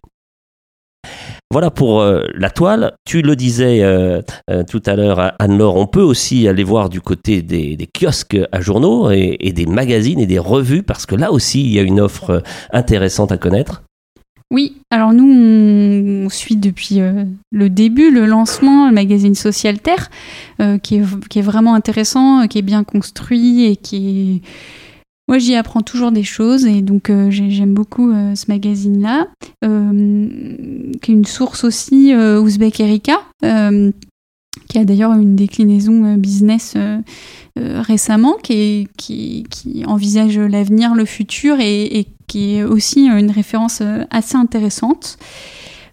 Voilà 1.50 1.72
pour 1.72 2.02
euh, 2.02 2.24
la 2.36 2.50
toile. 2.50 2.94
Tu 3.06 3.22
le 3.22 3.38
disais 3.38 3.82
euh, 3.82 4.22
euh, 4.50 4.64
tout 4.70 4.84
à 4.86 4.96
l'heure, 4.96 5.32
Anne-Laure, 5.40 5.78
on 5.78 5.88
peut 5.88 6.02
aussi 6.02 6.46
aller 6.48 6.64
voir 6.64 6.90
du 6.90 7.00
côté 7.00 7.42
des, 7.42 7.78
kiosques 7.88 8.38
à 8.52 8.60
journaux 8.60 9.12
et, 9.12 9.54
des 9.54 9.66
magazines 9.66 10.20
et 10.20 10.26
des 10.26 10.40
revues, 10.40 10.84
parce 10.84 11.06
que 11.06 11.16
là 11.16 11.32
aussi, 11.32 11.64
il 11.64 11.74
y 11.74 11.80
a 11.80 11.84
une 11.84 12.02
offre 12.02 12.44
intéressante 12.74 13.32
à 13.32 13.38
connaître. 13.38 13.84
Oui, 14.52 14.78
alors 14.92 15.14
nous, 15.14 16.26
on, 16.26 16.30
suit 16.30 16.58
depuis 16.58 17.00
le 17.52 17.70
début 17.70 18.12
le 18.12 18.26
lancement, 18.26 18.88
le 18.88 18.94
magazine 18.94 19.36
Social 19.36 19.80
Terre, 19.80 20.10
qui, 20.84 20.96
est, 20.96 21.28
qui 21.30 21.40
est 21.40 21.44
vraiment 21.44 21.76
intéressant, 21.76 22.48
qui 22.48 22.60
est 22.60 22.64
bien 22.64 22.84
construit 22.84 23.66
et 23.66 23.76
qui 23.76 24.42
est 24.46 24.48
moi, 25.28 25.40
j'y 25.40 25.56
apprends 25.56 25.82
toujours 25.82 26.12
des 26.12 26.24
choses 26.24 26.66
et 26.66 26.82
donc 26.82 27.10
euh, 27.10 27.30
j'aime 27.30 27.74
beaucoup 27.74 28.12
euh, 28.12 28.34
ce 28.36 28.46
magazine-là, 28.48 29.28
euh, 29.66 30.28
qui 31.02 31.12
est 31.12 31.14
une 31.14 31.26
source 31.26 31.66
aussi 31.66 32.14
Ouzbek 32.16 32.80
Erika, 32.80 33.20
qui 33.42 34.78
a 34.78 34.86
d'ailleurs 34.86 35.14
une 35.14 35.36
déclinaison 35.36 36.16
business 36.16 36.76
récemment, 37.56 38.36
qui, 38.42 38.88
envisage 39.86 40.40
l'avenir, 40.40 40.96
le 40.96 41.06
futur 41.06 41.60
et, 41.60 42.00
et, 42.00 42.08
qui 42.28 42.56
est 42.56 42.64
aussi 42.64 43.08
une 43.08 43.32
référence 43.32 43.82
assez 44.10 44.38
intéressante. 44.38 45.18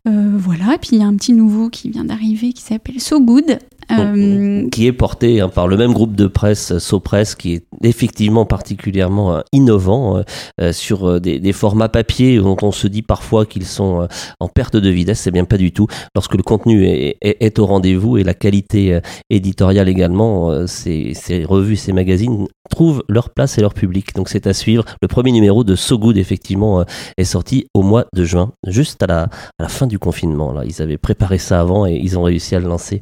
voilà, 0.06 0.74
et 0.74 0.78
puis 0.78 0.90
il 0.92 0.98
y 1.00 1.02
a 1.02 1.06
un 1.06 1.16
petit 1.16 1.32
nouveau 1.32 1.70
qui 1.70 1.90
vient 1.90 2.04
d'arriver 2.04 2.52
qui 2.52 2.62
s'appelle 2.62 3.00
So 3.00 3.20
Good, 3.20 3.58
Euh, 3.90 4.68
qui 4.70 4.86
est 4.86 4.92
porté 4.92 5.40
hein, 5.40 5.48
par 5.48 5.68
le 5.68 5.76
même 5.76 5.92
groupe 5.92 6.14
de 6.14 6.26
presse, 6.26 6.78
Sopress, 6.78 7.34
qui 7.34 7.54
est 7.54 7.66
effectivement 7.82 8.46
particulièrement 8.46 9.36
euh, 9.36 9.40
innovant 9.52 10.22
euh, 10.60 10.72
sur 10.72 11.20
des, 11.20 11.52
formats 11.52 11.88
papier 11.88 12.38
dont 12.38 12.56
on 12.62 12.72
se 12.72 12.88
dit 12.88 13.02
parfois 13.02 13.46
qu'ils 13.46 13.66
sont 13.66 14.08
en 14.40 14.48
perte 14.48 14.76
de 14.76 14.88
vitesse. 14.88 15.20
C'est 15.20 15.30
bien 15.30 15.44
pas 15.44 15.56
du 15.56 15.72
tout. 15.72 15.86
Lorsque 16.14 16.34
le 16.34 16.42
contenu 16.42 16.84
est, 16.84 17.58
au 17.58 17.66
rendez-vous 17.66 18.18
et 18.18 18.24
la 18.24 18.34
qualité 18.34 18.98
éditoriale 19.30 19.88
également, 19.88 20.66
ces, 20.66 21.14
ces, 21.14 21.44
revues, 21.44 21.76
ces 21.76 21.92
magazines 21.92 22.46
trouvent 22.70 23.04
leur 23.08 23.30
place 23.30 23.56
et 23.58 23.60
leur 23.60 23.74
public. 23.74 24.14
Donc 24.14 24.28
c'est 24.28 24.46
à 24.46 24.52
suivre. 24.52 24.84
Le 25.00 25.06
premier 25.06 25.30
numéro 25.30 25.62
de 25.62 25.76
So 25.76 25.98
Good, 25.98 26.16
effectivement, 26.16 26.84
est 27.16 27.24
sorti 27.24 27.66
au 27.74 27.82
mois 27.82 28.06
de 28.14 28.24
juin, 28.24 28.52
juste 28.66 29.02
à 29.02 29.06
la, 29.06 29.22
à 29.22 29.62
la 29.62 29.68
fin 29.68 29.86
du 29.86 29.98
confinement. 29.98 30.52
Là. 30.52 30.62
Ils 30.64 30.82
avaient 30.82 30.98
préparé 30.98 31.38
ça 31.38 31.60
avant 31.60 31.86
et 31.86 31.94
ils 31.94 32.18
ont 32.18 32.22
réussi 32.22 32.56
à 32.56 32.58
le 32.58 32.66
lancer 32.66 33.00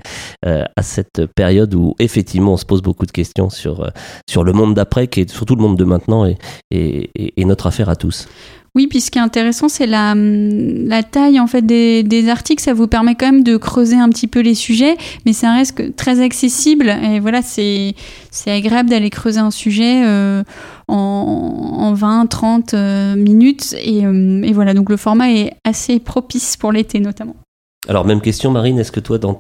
à 0.77 0.83
cette 0.83 1.27
période 1.27 1.75
où 1.75 1.95
effectivement 1.99 2.55
on 2.55 2.57
se 2.57 2.65
pose 2.65 2.83
beaucoup 2.83 3.07
de 3.07 3.13
questions 3.13 3.51
sur, 3.51 3.83
euh, 3.83 3.89
sur 4.29 4.45
le 4.45 4.53
monde 4.53 4.75
d'après, 4.75 5.09
qui 5.09 5.21
est 5.21 5.31
surtout 5.31 5.57
le 5.57 5.63
monde 5.63 5.77
de 5.77 5.85
maintenant 5.85 6.27
et, 6.71 7.45
notre 7.45 7.67
affaire 7.67 7.89
à 7.89 7.97
tous. 7.97 8.29
Oui, 8.75 8.87
puis 8.87 9.03
ce 9.03 9.11
qui 9.11 9.19
est 9.19 9.23
intéressant, 9.23 9.69
c'est 9.69 9.87
la, 9.87 10.15
la 10.17 11.03
taille 11.03 11.39
en 11.39 11.47
fait 11.47 11.61
des, 11.61 12.29
articles. 12.31 12.63
Ça 12.63 12.73
vous 12.73 12.87
permet 12.87 13.15
quand 13.15 13.27
même 13.27 13.43
de 13.45 13.59
creuser 13.59 13.97
un 13.97 14.09
petit 14.09 14.27
peu 14.27 14.41
les 14.41 14.55
sujets, 14.55 14.97
mais 15.27 15.35
c'est 15.35 15.47
un 15.47 15.57
reste 15.57 15.95
très 15.97 16.21
accessible. 16.21 16.89
Et 16.89 17.21
voilà, 17.21 17.43
c'est 17.43 17.95
agréable 18.47 18.89
d'aller 18.89 19.11
creuser 19.11 19.41
un 19.41 19.51
sujet 19.51 20.07
euh, 20.07 20.43
en, 20.89 20.95
en, 20.95 21.93
20, 21.93 22.27
30 22.27 22.73
euh, 22.73 23.17
minutes. 23.17 23.75
Et, 23.75 23.99
et, 23.99 24.53
voilà, 24.55 24.73
donc 24.73 24.89
le 24.89 24.97
format 24.97 25.31
est 25.31 25.53
assez 25.65 25.99
propice 25.99 26.57
pour 26.57 26.73
l'été 26.73 26.99
notamment. 26.99 27.37
Alors, 27.89 28.05
même 28.05 28.21
question, 28.21 28.51
Marine, 28.53 28.79
est-ce 28.79 28.93
que 28.93 29.01
toi, 29.01 29.19
dans, 29.19 29.39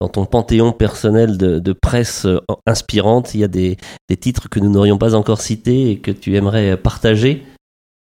dans 0.00 0.08
ton 0.08 0.26
panthéon 0.26 0.72
personnel 0.72 1.38
de, 1.38 1.72
presse 1.72 2.26
euh, 2.26 2.40
inspirante, 2.66 3.34
il 3.34 3.40
y 3.40 3.44
a 3.44 3.48
des, 3.48 3.78
titres 4.20 4.48
que 4.50 4.60
nous 4.60 4.70
n'aurions 4.70 4.98
pas 4.98 5.14
encore 5.14 5.40
cités 5.40 5.90
et 5.90 5.96
que 5.98 6.10
tu 6.10 6.36
aimerais 6.36 6.76
partager? 6.76 7.42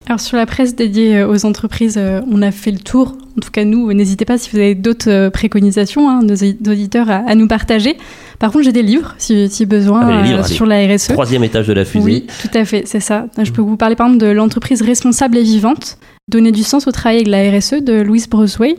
Alors 0.08 0.20
sur 0.20 0.38
la 0.38 0.46
presse 0.46 0.76
dédiée 0.76 1.18
euh, 1.18 1.28
aux 1.28 1.46
entreprises, 1.46 1.98
euh, 1.98 2.22
on 2.32 2.42
a 2.44 2.52
fait 2.52 2.72
le 2.72 2.78
tour. 2.78 3.18
En 3.38 3.42
tout 3.42 3.50
cas, 3.50 3.66
nous, 3.66 3.92
n'hésitez 3.92 4.24
pas 4.24 4.38
si 4.38 4.50
vous 4.52 4.58
avez 4.58 4.76
d'autres 4.76 5.30
préconisations, 5.30 6.10
hein, 6.10 6.22
nos 6.22 6.36
auditeurs, 6.36 7.10
à, 7.10 7.36
nous 7.36 7.48
partager. 7.48 7.98
Par 8.40 8.52
contre, 8.52 8.64
j'ai 8.66 8.72
des 8.72 8.84
livres, 8.84 9.16
si, 9.18 9.66
besoin, 9.66 10.24
ah, 10.24 10.44
sur 10.44 10.66
la 10.66 10.86
RSE. 10.88 11.10
Troisième 11.10 11.44
étage 11.44 11.68
de 11.68 11.74
la 11.74 11.84
fusée. 11.84 12.06
Oui, 12.06 12.28
tout 12.42 12.58
à 12.58 12.64
fait, 12.64 12.84
c'est 12.86 13.02
ça. 13.02 13.26
Je 13.42 13.52
peux 13.52 13.62
vous 13.62 13.78
parler 13.78 13.96
par 13.96 14.08
exemple 14.08 14.26
de 14.26 14.32
l'entreprise 14.32 14.82
responsable 14.82 15.38
et 15.38 15.44
vivante, 15.44 15.98
donner 16.30 16.54
du 16.54 16.64
sens 16.64 16.88
au 16.88 16.92
travail 16.92 17.18
avec 17.18 17.28
la 17.28 17.58
RSE 17.58 17.84
de 17.84 18.02
Louise 18.02 18.30
Brosway. 18.30 18.78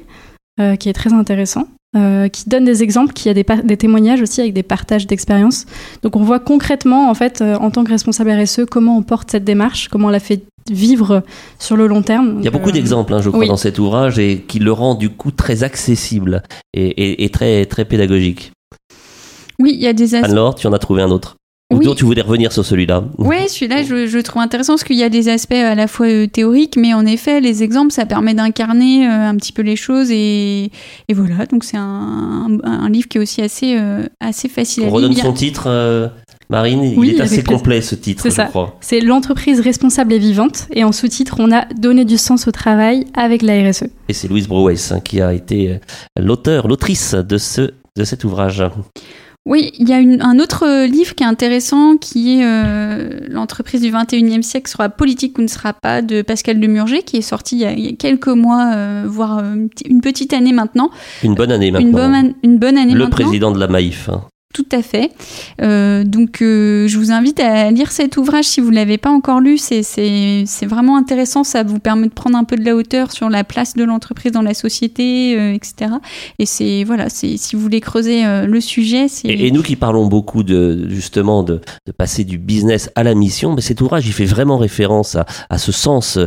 Euh, 0.58 0.76
qui 0.76 0.88
est 0.88 0.94
très 0.94 1.12
intéressant. 1.12 1.68
Euh, 1.96 2.28
qui 2.28 2.48
donne 2.48 2.64
des 2.64 2.82
exemples, 2.82 3.12
qui 3.12 3.28
a 3.28 3.34
des, 3.34 3.44
des 3.64 3.76
témoignages 3.76 4.22
aussi 4.22 4.40
avec 4.40 4.54
des 4.54 4.62
partages 4.62 5.06
d'expériences. 5.06 5.66
Donc 6.02 6.16
on 6.16 6.22
voit 6.22 6.40
concrètement, 6.40 7.10
en 7.10 7.14
fait, 7.14 7.42
euh, 7.42 7.56
en 7.56 7.70
tant 7.70 7.84
que 7.84 7.90
responsable 7.90 8.30
RSE, 8.30 8.64
comment 8.70 8.96
on 8.96 9.02
porte 9.02 9.30
cette 9.30 9.44
démarche, 9.44 9.88
comment 9.88 10.08
on 10.08 10.10
la 10.10 10.20
fait 10.20 10.42
vivre 10.70 11.22
sur 11.58 11.76
le 11.76 11.86
long 11.86 12.00
terme. 12.00 12.36
Il 12.38 12.44
y 12.44 12.48
a 12.48 12.50
beaucoup 12.50 12.72
d'exemples, 12.72 13.12
hein, 13.12 13.20
je 13.20 13.28
crois, 13.28 13.46
dans 13.46 13.58
cet 13.58 13.78
ouvrage 13.78 14.18
et 14.18 14.44
qui 14.48 14.58
le 14.58 14.72
rend 14.72 14.94
du 14.94 15.10
coup 15.10 15.30
très 15.30 15.62
accessible 15.62 16.42
et, 16.72 17.25
et, 17.25 17.28
très, 17.28 17.66
très 17.66 17.84
pédagogique. 17.84 18.52
Oui, 19.58 19.72
il 19.75 19.80
y 19.82 19.86
a 19.86 19.92
des 19.92 20.14
aspects. 20.14 20.30
Alors, 20.30 20.54
tu 20.54 20.66
en 20.66 20.72
as 20.72 20.78
trouvé 20.78 21.02
un 21.02 21.10
autre? 21.10 21.36
Oui. 21.73 21.94
tu 21.96 22.04
voulais 22.04 22.23
revenir 22.23 22.52
sur 22.52 22.64
celui-là 22.64 23.04
Oui, 23.18 23.49
celui-là, 23.49 23.82
je, 23.82 24.06
je, 24.06 24.18
trouve 24.18 24.40
intéressant 24.40 24.75
parce 24.75 24.85
qu'il 24.85 24.96
y 24.96 25.02
a 25.02 25.08
des 25.08 25.28
aspects 25.28 25.52
à 25.52 25.75
la 25.75 25.88
fois 25.88 26.06
euh, 26.06 26.26
théoriques, 26.28 26.76
mais 26.76 26.94
en 26.94 27.04
effet, 27.04 27.40
les 27.40 27.64
exemples, 27.64 27.92
ça 27.92 28.06
permet 28.06 28.35
d'incarner 28.35 29.08
euh, 29.08 29.28
un 29.28 29.35
petit 29.35 29.52
peu 29.52 29.62
les 29.62 29.75
choses. 29.75 30.12
Et, 30.12 30.70
et 31.08 31.14
voilà, 31.14 31.44
donc 31.46 31.64
c'est 31.64 31.76
un, 31.76 32.58
un, 32.62 32.88
livre 32.88 33.08
qui 33.08 33.18
est 33.18 33.20
aussi 33.20 33.42
assez, 33.42 33.76
euh, 33.76 34.06
assez 34.20 34.49
facile 34.49 34.85
On 34.85 34.87
à 34.87 35.00
lire. 35.00 35.08
On 35.08 35.11
redonne 35.11 35.16
son 35.16 35.32
titre, 35.32 36.12
Marine 36.50 36.85
Il 36.85 37.16
est 37.16 37.20
assez 37.20 37.42
complet 37.42 37.80
ce 37.80 37.96
titre, 37.96 38.30
je 38.30 38.42
crois. 38.49 38.76
C'est 38.80 39.00
l'entreprise 39.00 39.58
responsable 39.58 40.12
et 40.12 40.18
vivante. 40.20 40.68
Et 40.73 40.85
en 40.85 40.92
sous-titre, 40.92 41.37
on 41.40 41.50
a 41.50 41.64
donné 41.75 42.04
du 42.04 42.16
sens 42.16 42.46
au 42.46 42.52
travail 42.52 43.06
avec 43.14 43.42
la 43.42 43.68
RSE. 43.68 43.87
Et 44.08 44.12
c'est 44.12 44.28
Louise 44.28 44.46
Brouwes 44.46 44.92
hein, 44.92 45.00
qui 45.00 45.20
a 45.20 45.35
été 45.35 45.80
l'auteur, 46.16 46.68
l'autrice 46.68 47.14
de, 47.14 47.38
ce, 47.38 47.73
de 47.96 48.04
cet 48.04 48.23
ouvrage. 48.23 48.62
Oui, 49.46 49.70
il 49.78 49.88
y 49.88 49.92
a 49.92 49.98
un 49.98 50.38
autre 50.40 50.86
livre 50.86 51.14
qui 51.14 51.22
est 51.22 51.26
intéressant 51.26 51.96
qui 51.96 52.40
est 52.40 52.44
euh, 52.44 53.20
L'entreprise 53.28 53.80
du 53.80 53.92
21e 53.92 54.42
siècle 54.42 54.68
sera 54.68 54.88
politique 54.88 55.38
ou 55.38 55.42
ne 55.42 55.46
sera 55.46 55.72
pas 55.72 56.02
de 56.02 56.22
Pascal 56.22 56.58
Demurger 56.58 57.02
qui 57.02 57.18
est 57.18 57.22
sorti 57.22 57.56
il 57.56 57.80
y 57.80 57.88
a, 57.88 57.92
quelques 57.92 58.26
mois, 58.26 58.72
euh, 58.74 59.04
voire 59.06 59.38
euh, 59.38 59.54
une 59.88 60.00
petite 60.00 60.32
année 60.32 60.52
maintenant. 60.52 60.90
Une 61.22 61.34
bonne 61.34 61.52
année 61.52 61.70
maintenant. 61.70 62.12
Une, 62.12 62.34
une 62.42 62.58
bonne 62.58 62.76
année 62.76 62.94
Le 62.94 63.08
président 63.08 63.52
de 63.52 63.60
la 63.60 63.68
Maïf. 63.68 64.08
Hein. 64.08 64.22
Tout 64.56 64.64
à 64.72 64.80
fait. 64.80 65.10
Euh, 65.60 66.02
donc, 66.02 66.40
euh, 66.40 66.88
je 66.88 66.96
vous 66.96 67.12
invite 67.12 67.40
à 67.40 67.70
lire 67.70 67.92
cet 67.92 68.16
ouvrage 68.16 68.46
si 68.46 68.62
vous 68.62 68.70
ne 68.70 68.76
l'avez 68.76 68.96
pas 68.96 69.10
encore 69.10 69.40
lu. 69.40 69.58
C'est 69.58 70.42
vraiment 70.62 70.96
intéressant. 70.96 71.44
Ça 71.44 71.62
vous 71.62 71.78
permet 71.78 72.06
de 72.06 72.12
prendre 72.14 72.38
un 72.38 72.44
peu 72.44 72.56
de 72.56 72.64
la 72.64 72.75
hauteur 72.75 73.12
sur 73.12 73.28
la 73.28 73.44
place 73.44 73.75
de 73.75 73.84
l'entreprise 73.84 74.32
dans 74.32 74.40
la 74.40 74.54
société, 74.54 75.38
euh, 75.38 75.52
etc. 75.52 75.96
Et 76.38 76.46
c'est 76.46 76.84
voilà, 76.84 77.10
si 77.10 77.38
vous 77.52 77.60
voulez 77.60 77.82
creuser 77.82 78.22
le 78.46 78.60
sujet. 78.62 79.08
Et, 79.25 79.46
et, 79.46 79.50
nous 79.50 79.62
qui 79.62 79.76
parlons 79.76 80.06
beaucoup 80.06 80.42
de 80.42 80.88
justement 80.88 81.42
de, 81.42 81.60
passer 81.98 82.25
du 82.25 82.38
business 82.38 82.90
à 82.94 83.02
la 83.02 83.14
mission, 83.14 83.54
mais 83.54 83.60
cet 83.60 83.82
ouvrage 83.82 84.06
il 84.06 84.14
fait 84.14 84.25
vraiment 84.25 84.56
référence 84.56 85.18
à, 85.50 85.58
ce 85.58 85.70
sens 85.70 86.18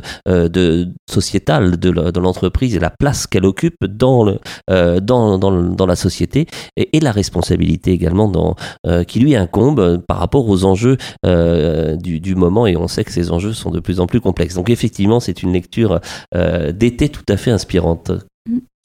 sociétal 1.09 1.79
de 1.79 2.19
l'entreprise 2.19 2.75
et 2.75 2.79
la 2.79 2.91
place 2.91 3.25
qu'elle 3.25 3.45
occupe 3.45 3.83
dans 3.85 4.37
la 4.67 5.95
société 5.95 6.45
et 6.77 6.99
la 6.99 7.11
responsabilité 7.11 7.91
également 7.91 8.18
euh, 8.85 9.03
qui 9.03 9.19
lui 9.19 9.35
incombe 9.35 9.79
euh, 9.79 9.97
par 9.97 10.17
rapport 10.17 10.47
aux 10.47 10.65
enjeux 10.65 10.97
euh, 11.25 11.95
du, 11.95 12.35
moment 12.35 12.67
et 12.67 12.75
on 12.75 12.87
sait 12.87 13.03
que 13.03 13.11
ces 13.11 13.31
enjeux 13.31 13.53
sont 13.53 13.69
de 13.69 13.79
plus 13.79 13.99
en 13.99 14.07
plus 14.07 14.21
complexes. 14.21 14.55
Donc 14.55 14.69
effectivement, 14.69 15.19
c'est 15.19 15.43
une 15.43 15.51
lecture 15.53 15.99
d'été 16.71 17.09
tout 17.09 17.23
à 17.27 17.37
fait 17.37 17.51
inspirante. 17.51 18.11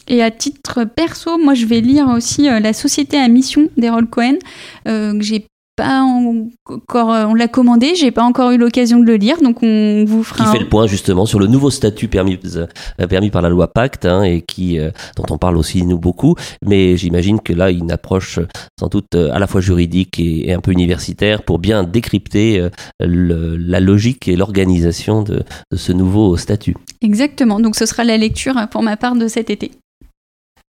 Et 0.08 0.22
à 0.22 0.30
titre 0.30 0.84
perso, 0.84 1.38
moi 1.38 1.54
je 1.54 1.66
vais 1.66 1.80
lire 1.80 2.08
aussi 2.08 2.44
La 2.44 2.72
Société 2.72 3.16
à 3.16 3.28
mission 3.28 3.68
d'Errol 3.76 4.08
Cohen, 4.08 4.36
que 4.84 5.20
j'ai 5.20 5.46
pas 5.76 6.02
encore, 6.02 7.12
euh, 7.12 7.25
on 7.26 7.35
l'a 7.35 7.49
commandé, 7.49 7.95
j'ai 7.97 8.12
pas 8.12 8.23
encore 8.23 8.52
eu 8.52 8.59
l'occasion 8.59 9.00
de 9.00 9.04
le 9.04 9.16
lire, 9.16 9.40
donc 9.43 9.62
on 9.62 10.04
vous 10.07 10.23
fera. 10.23 10.45
Qui 10.45 10.52
fait 10.52 10.62
le 10.62 10.69
point 10.69 10.87
justement 10.87 11.26
sur 11.26 11.40
le 11.40 11.47
nouveau 11.47 11.71
statut 11.71 12.09
permis, 12.09 12.38
euh, 12.57 12.66
permis 13.09 13.31
par 13.31 13.43
la 13.43 13.49
loi 13.49 13.69
Pacte 13.69 14.07
hein, 14.07 14.23
et 14.23 14.43
qui, 14.43 14.78
euh, 14.78 14.90
dont 15.16 15.25
on 15.31 15.38
parle 15.38 15.57
aussi 15.57 15.85
nous 15.85 15.99
beaucoup, 15.99 16.37
mais 16.64 16.97
j'imagine 16.97 17.40
que 17.40 17.52
là 17.52 17.71
une 17.71 17.90
approche 17.90 18.38
sans 18.78 18.88
doute 18.88 19.14
à 19.14 19.38
la 19.38 19.47
fois 19.47 19.61
juridique 19.61 20.21
et, 20.21 20.52
un 20.54 20.61
peu 20.61 20.71
universitaire 20.71 21.43
pour 21.43 21.59
bien 21.59 21.83
décrypter 21.83 22.69
la 23.00 23.81
logique 23.81 24.28
et 24.28 24.37
l'organisation 24.37 25.23
de 25.23 25.43
ce 25.75 25.93
nouveau 25.93 26.37
statut. 26.37 26.76
Exactement, 27.02 27.59
donc 27.59 27.75
ce 27.75 27.87
sera 27.87 28.04
la 28.04 28.16
lecture 28.16 28.54
pour 28.71 28.83
ma 28.83 28.97
part 28.97 29.16
de 29.16 29.26
cet 29.26 29.50
été. 29.50 29.73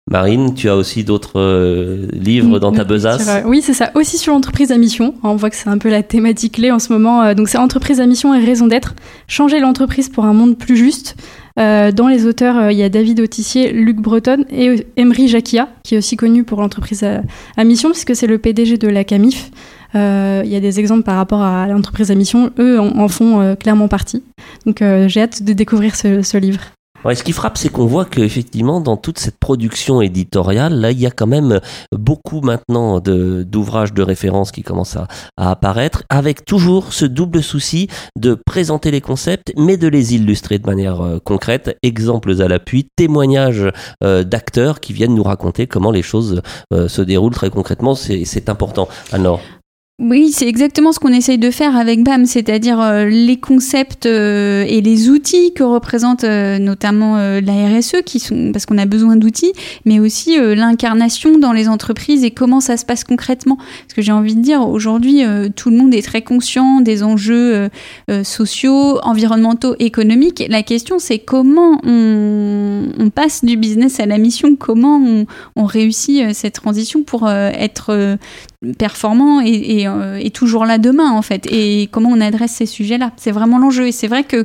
Marine, 0.08 0.54
tu 0.54 0.68
as 0.68 0.76
aussi 0.76 1.02
d'autres 1.02 1.40
euh, 1.40 2.06
livres 2.12 2.60
dans 2.60 2.70
ta 2.70 2.84
besace? 2.84 3.28
Oui, 3.44 3.60
c'est 3.60 3.72
ça. 3.72 3.90
Aussi 3.96 4.18
sur 4.18 4.32
l'entreprise 4.32 4.70
à 4.70 4.78
mission. 4.78 5.14
On 5.25 5.34
voit 5.34 5.50
que 5.50 5.56
c'est 5.56 5.68
un 5.68 5.78
peu 5.78 5.88
la 5.88 6.04
thématique 6.04 6.54
clé 6.54 6.70
en 6.70 6.78
ce 6.78 6.92
moment. 6.92 7.22
Euh, 7.22 7.34
donc 7.34 7.48
c'est 7.48 7.58
entreprise 7.58 8.00
à 8.00 8.06
mission 8.06 8.32
et 8.32 8.44
raison 8.44 8.68
d'être. 8.68 8.94
Changer 9.26 9.58
l'entreprise 9.58 10.08
pour 10.08 10.25
un 10.25 10.32
monde 10.32 10.56
plus 10.56 10.76
juste. 10.76 11.16
Euh, 11.58 11.90
dans 11.90 12.06
les 12.06 12.25
auteurs, 12.25 12.70
il 12.70 12.78
y 12.78 12.84
a 12.84 12.88
David 12.88 13.18
Autissier, 13.18 13.72
Luc 13.72 13.96
Breton 13.96 14.44
et 14.48 14.86
Emery 14.96 15.26
Jacquia, 15.26 15.70
qui 15.82 15.96
est 15.96 15.98
aussi 15.98 16.16
connu 16.16 16.44
pour 16.44 16.60
l'entreprise 16.60 17.02
à, 17.02 17.64
mission, 17.64 17.90
puisque 17.90 18.14
c'est 18.14 18.28
le 18.28 18.38
PDG 18.38 18.78
de 18.78 18.86
la 18.86 19.02
CAMIF. 19.02 19.50
Il 19.94 20.48
y 20.48 20.54
a 20.54 20.60
des 20.60 20.78
exemples 20.78 21.02
par 21.02 21.16
rapport 21.16 21.42
à 21.42 21.66
l'entreprise 21.66 22.12
à 22.12 22.14
mission. 22.14 22.52
Eux 22.60 22.78
en, 22.78 23.08
font 23.08 23.56
clairement 23.58 23.88
partie. 23.88 24.22
Donc 24.66 24.84
j'ai 25.06 25.22
hâte 25.22 25.42
de 25.42 25.52
découvrir 25.52 25.96
ce 25.96 26.36
livre 26.36 26.60
ce 27.14 27.22
qui 27.22 27.32
frappe, 27.32 27.58
c'est 27.58 27.68
qu'on 27.68 27.86
voit 27.86 28.04
qu'effectivement, 28.04 28.80
dans 28.80 28.96
toute 28.96 29.18
cette 29.18 29.38
production 29.38 30.00
éditoriale, 30.00 30.75
là, 30.75 30.90
il 30.90 31.00
y 31.00 31.06
a 31.06 31.10
quand 31.10 31.26
même 31.26 31.60
beaucoup 31.92 32.40
maintenant 32.40 33.00
d'ouvrages 33.00 33.92
de, 33.92 34.02
référence 34.02 34.52
qui 34.52 34.62
commencent 34.62 34.96
à, 34.96 35.06
apparaître, 35.36 36.02
avec 36.08 36.44
toujours 36.44 36.92
ce 36.92 37.04
double 37.04 37.42
souci 37.42 37.88
de 38.16 38.34
présenter 38.34 38.90
les 38.90 39.00
concepts, 39.00 39.52
mais 39.56 39.76
de 39.76 39.88
les 39.88 40.14
illustrer 40.14 40.58
de 40.58 40.66
manière 40.66 41.00
euh, 41.00 41.18
concrète, 41.22 41.76
exemples 41.82 42.40
à 42.40 42.48
l'appui, 42.48 42.88
témoignages 42.96 43.70
euh, 44.04 44.22
d'acteurs 44.25 44.80
qui 44.80 44.92
viennent 44.92 45.14
nous 45.14 45.22
raconter 45.22 45.66
comment 45.66 45.90
les 45.90 46.02
choses 46.02 46.42
euh, 46.72 46.88
se 46.88 47.02
déroulent 47.02 47.34
très 47.34 47.50
concrètement. 47.50 47.94
C'est 47.94 48.48
important. 48.48 48.88
Alors, 49.12 49.40
Oui, 49.99 50.31
c'est 50.31 50.47
exactement 50.47 50.93
ce 50.93 50.99
qu'on 50.99 51.12
essaye 51.12 51.38
de 51.38 51.50
faire 51.50 51.75
avec 51.75 52.05
BAM, 52.05 52.26
c'est-à-dire 52.26 52.83
euh, 52.83 53.07
les 53.07 53.38
concepts 53.38 54.05
euh, 54.05 54.67
et 54.69 54.83
les 54.83 55.09
outils 55.09 55.55
que 55.55 55.62
représente 55.62 56.23
euh, 56.23 56.59
notamment 56.59 57.17
la 57.17 57.79
RSE, 57.79 58.03
qui 58.05 58.21
sont 58.21 58.53
parce 58.53 58.67
qu'on 58.67 58.76
a 58.76 58.85
besoin 58.85 59.17
d'outils, 59.17 59.55
mais 59.87 59.99
aussi 59.99 60.37
l'incarnation 60.38 61.38
dans 61.38 61.55
les 61.55 61.67
entreprises 61.67 62.25
et 62.25 62.31
comment 62.31 62.61
ça 62.61 62.76
se 62.76 62.85
passe 62.85 63.05
concrètement. 63.05 63.57
Parce 63.57 63.95
que 63.95 64.03
j'ai 64.03 64.12
envie 64.12 64.35
de 64.35 64.43
dire, 64.43 64.69
aujourd'hui, 64.69 65.23
tout 65.55 65.71
le 65.71 65.79
monde 65.79 65.95
est 65.95 66.03
très 66.03 66.21
conscient 66.21 66.81
des 66.81 67.03
enjeux 67.03 67.71
sociaux, 68.23 68.99
environnementaux, 69.03 69.76
économiques. 69.79 70.45
La 70.49 70.62
question, 70.62 70.99
c'est 70.99 71.21
comment 71.21 71.81
on, 71.85 73.11
passe 73.15 73.45
du 73.45 73.57
business 73.57 73.99
à 74.00 74.07
la 74.07 74.19
mission, 74.19 74.57
comment 74.57 75.25
on 75.57 75.65
réussit 75.65 76.35
cette 76.35 76.55
transition 76.55 77.03
pour 77.03 77.31
être 77.31 78.19
performant 78.78 79.40
euh, 79.40 80.16
et, 80.16 80.30
toujours 80.30 80.64
là 80.66 80.78
demain 80.78 81.10
en 81.10 81.22
fait 81.22 81.46
et 81.50 81.88
comment 81.90 82.10
on 82.10 82.20
adresse 82.20 82.52
ces 82.52 82.66
sujets-là? 82.66 83.12
C'est 83.16 83.30
vraiment 83.30 83.58
l'enjeu 83.58 83.86
et 83.86 83.92
c'est 83.92 84.08
vrai 84.08 84.25
que 84.25 84.44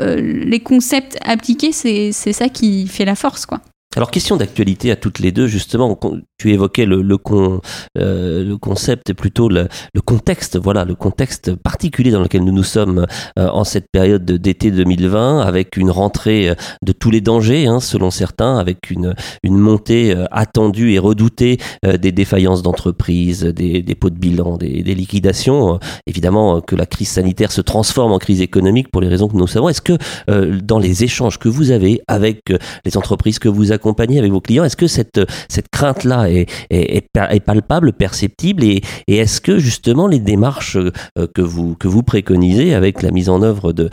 euh, 0.00 0.16
les 0.20 0.60
concepts 0.60 1.18
appliqués, 1.24 1.72
c'est 1.72 2.12
ça 2.12 2.48
qui 2.48 2.86
fait 2.86 3.04
la 3.04 3.14
force 3.14 3.46
quoi. 3.46 3.60
Alors, 3.96 4.10
question 4.10 4.36
d'actualité 4.36 4.90
à 4.90 4.96
toutes 4.96 5.20
les 5.20 5.30
deux, 5.30 5.46
justement, 5.46 5.98
tu 6.36 6.52
évoquais 6.52 6.84
le, 6.84 7.00
le, 7.00 7.16
con, 7.16 7.60
euh, 7.96 8.44
le 8.44 8.56
concept, 8.56 9.12
plutôt 9.12 9.48
le, 9.48 9.68
le, 9.94 10.00
contexte, 10.00 10.58
voilà, 10.58 10.84
le 10.84 10.96
contexte 10.96 11.54
particulier 11.54 12.10
dans 12.10 12.20
lequel 12.20 12.42
nous 12.42 12.52
nous 12.52 12.64
sommes 12.64 13.06
euh, 13.38 13.48
en 13.48 13.62
cette 13.62 13.86
période 13.92 14.24
d'été 14.24 14.72
2020, 14.72 15.40
avec 15.40 15.76
une 15.76 15.90
rentrée 15.90 16.48
euh, 16.48 16.54
de 16.82 16.90
tous 16.90 17.12
les 17.12 17.20
dangers, 17.20 17.66
hein, 17.66 17.78
selon 17.78 18.10
certains, 18.10 18.58
avec 18.58 18.90
une, 18.90 19.14
une 19.44 19.58
montée 19.58 20.14
attendue 20.32 20.92
et 20.92 20.98
redoutée 20.98 21.58
des 21.84 22.12
défaillances 22.12 22.62
d'entreprises, 22.62 23.44
des, 23.44 23.82
des 23.82 23.94
pots 23.94 24.10
de 24.10 24.18
bilan, 24.18 24.56
des, 24.56 24.82
des 24.82 24.94
liquidations. 24.94 25.78
évidemment 26.06 26.60
que 26.60 26.74
la 26.76 26.86
crise 26.86 27.08
sanitaire 27.08 27.52
se 27.52 27.60
transforme 27.60 28.12
en 28.12 28.18
crise 28.18 28.40
économique 28.40 28.90
pour 28.90 29.00
les 29.00 29.08
raisons 29.08 29.28
que 29.28 29.36
nous 29.36 29.46
savons. 29.46 29.68
Est-ce 29.68 29.82
que 29.82 29.98
dans 30.60 30.78
les 30.78 31.04
échanges 31.04 31.38
que 31.38 31.48
vous 31.48 31.70
avez 31.70 32.00
avec 32.08 32.52
les 32.84 32.96
entreprises 32.96 33.38
que 33.38 33.48
vous 33.48 33.72
accompagnez, 33.72 33.83
avec 34.18 34.32
vos 34.32 34.40
clients. 34.40 34.64
Est-ce 34.64 34.76
que 34.76 34.86
cette, 34.86 35.20
crainte-là 35.72 36.28
est, 36.30 37.40
palpable, 37.44 37.92
perceptible 37.92 38.64
Et, 38.64 38.82
est-ce 39.08 39.40
que 39.40 39.58
justement 39.58 40.06
les 40.06 40.18
démarches 40.18 40.76
euh, 40.76 41.26
que 41.34 41.42
vous, 41.42 42.02
préconisez 42.02 42.74
avec 42.74 43.02
la 43.02 43.10
mise 43.10 43.28
en 43.28 43.42
œuvre 43.42 43.72
de, 43.72 43.90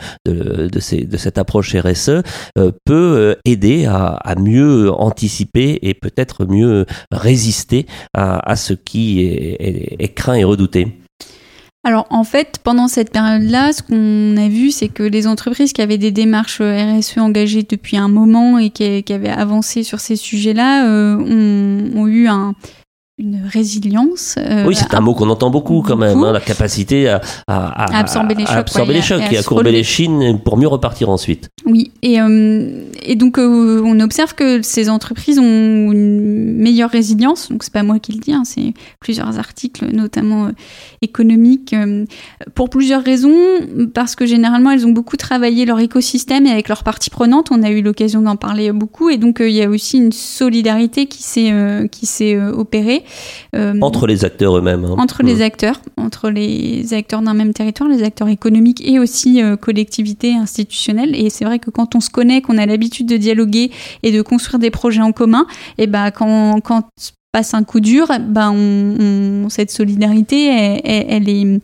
cette 0.80 1.38
approche 1.38 1.74
RSE 1.74 2.22
euh, 2.58 2.72
peut 2.84 2.94
euh, 2.94 3.34
aider 3.44 3.86
à, 3.86 4.34
mieux 4.38 4.90
anticiper 4.90 5.78
et 5.82 5.94
peut-être 5.94 6.46
mieux 6.46 6.86
résister 7.10 7.86
à, 8.14 8.56
ce 8.56 8.72
qui 8.72 9.22
est 9.22 10.14
craint 10.14 10.34
et 10.34 10.44
redouté? 10.44 11.01
Alors 11.84 12.06
en 12.10 12.22
fait, 12.22 12.60
pendant 12.62 12.86
cette 12.86 13.10
période-là, 13.10 13.72
ce 13.72 13.82
qu'on 13.82 14.36
a 14.36 14.48
vu, 14.48 14.70
c'est 14.70 14.88
que 14.88 15.02
les 15.02 15.26
entreprises 15.26 15.72
qui 15.72 15.82
avaient 15.82 15.98
des 15.98 16.12
démarches 16.12 16.60
RSE 16.60 17.18
engagées 17.18 17.64
depuis 17.64 17.96
un 17.96 18.08
moment 18.08 18.58
et 18.58 18.70
qui, 18.70 19.12
avaient 19.12 19.28
avancé 19.28 19.82
sur 19.82 19.98
ces 19.98 20.14
sujets-là 20.14 20.86
euh, 20.86 21.16
ont, 21.16 22.06
eu 22.06 22.28
un, 22.28 22.54
une 23.18 23.42
résilience. 23.44 24.36
Euh, 24.38 24.64
oui, 24.66 24.74
c'est 24.74 24.94
un 24.94 25.00
mot 25.00 25.14
qu'on 25.14 25.28
entend 25.28 25.50
beaucoup 25.50 25.82
quand 25.82 25.96
même, 25.96 26.24
hein, 26.24 26.32
la 26.32 26.40
capacité 26.40 27.08
à, 27.08 27.20
à, 27.46 27.98
absorber 27.98 28.34
les 28.34 28.46
chocs, 28.46 28.56
absorber 28.56 28.94
les 28.94 29.02
chocs 29.02 29.22
et, 29.30 29.36
à, 29.36 29.42
courber 29.42 29.70
les 29.70 29.82
chines 29.82 30.40
pour 30.40 30.56
mieux 30.56 30.66
repartir 30.66 31.10
ensuite. 31.10 31.50
Oui, 31.66 31.92
et, 32.02 32.20
euh, 32.22 32.84
et 33.02 33.14
donc 33.14 33.38
euh, 33.38 33.82
on 33.84 34.00
observe 34.00 34.34
que 34.34 34.62
ces 34.62 34.88
entreprises 34.88 35.38
ont 35.38 35.92
une 35.92 36.56
meilleure 36.56 36.88
résilience. 36.88 37.50
Donc 37.50 37.64
c'est 37.64 37.72
pas 37.72 37.82
moi 37.82 37.98
qui 37.98 38.12
le 38.12 38.18
dis, 38.18 38.32
hein, 38.32 38.44
c'est 38.46 38.72
plusieurs 38.98 39.38
articles, 39.38 39.84
notamment 39.92 40.50
économiques, 41.02 41.76
pour 42.54 42.70
plusieurs 42.70 43.04
raisons. 43.04 43.36
Parce 43.92 44.16
que 44.16 44.24
généralement 44.24 44.70
elles 44.70 44.86
ont 44.86 44.92
beaucoup 44.92 45.18
travaillé 45.18 45.66
leur 45.66 45.80
écosystème 45.80 46.46
et 46.46 46.50
avec 46.50 46.68
leurs 46.68 46.82
parties 46.82 47.10
prenantes. 47.10 47.48
On 47.50 47.62
a 47.62 47.70
eu 47.70 47.82
l'occasion 47.82 48.22
d'en 48.22 48.36
parler 48.36 48.72
beaucoup, 48.72 49.10
et 49.10 49.18
donc 49.18 49.36
il 49.40 49.52
y 49.52 49.62
a 49.62 49.68
aussi 49.68 49.98
une 49.98 50.12
solidarité 50.12 51.04
qui 51.04 51.22
s'est 51.22 51.52
qui 51.90 52.06
Euh, 53.54 53.74
entre 53.80 54.06
les 54.06 54.24
acteurs 54.24 54.56
eux-mêmes. 54.56 54.84
Hein. 54.84 54.96
Entre 54.98 55.22
les 55.22 55.42
acteurs, 55.42 55.80
entre 55.96 56.30
les 56.30 56.94
acteurs 56.94 57.22
d'un 57.22 57.34
même 57.34 57.52
territoire, 57.52 57.88
les 57.88 58.02
acteurs 58.02 58.28
économiques 58.28 58.82
et 58.86 58.98
aussi 58.98 59.42
euh, 59.42 59.56
collectivités 59.56 60.34
institutionnelles. 60.34 61.14
Et 61.14 61.30
c'est 61.30 61.44
vrai 61.44 61.58
que 61.58 61.70
quand 61.70 61.94
on 61.94 62.00
se 62.00 62.10
connaît, 62.10 62.42
qu'on 62.42 62.58
a 62.58 62.66
l'habitude 62.66 63.06
de 63.06 63.16
dialoguer 63.16 63.70
et 64.02 64.12
de 64.12 64.22
construire 64.22 64.58
des 64.58 64.70
projets 64.70 65.02
en 65.02 65.12
commun, 65.12 65.46
et 65.78 65.86
ben 65.86 66.10
quand, 66.10 66.60
quand 66.60 66.88
passe 67.32 67.54
un 67.54 67.64
coup 67.64 67.80
dur, 67.80 68.08
ben 68.20 68.52
on, 68.52 69.48
cette 69.48 69.70
solidarité, 69.70 70.46
elle, 70.84 71.28
est, 71.28 71.60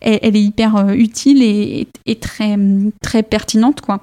elle, 0.00 0.36
est 0.36 0.42
hyper 0.42 0.76
euh, 0.76 0.92
utile 0.92 1.42
et, 1.42 1.86
et, 2.06 2.16
très, 2.16 2.56
très 3.02 3.22
pertinente, 3.22 3.80
quoi. 3.80 4.02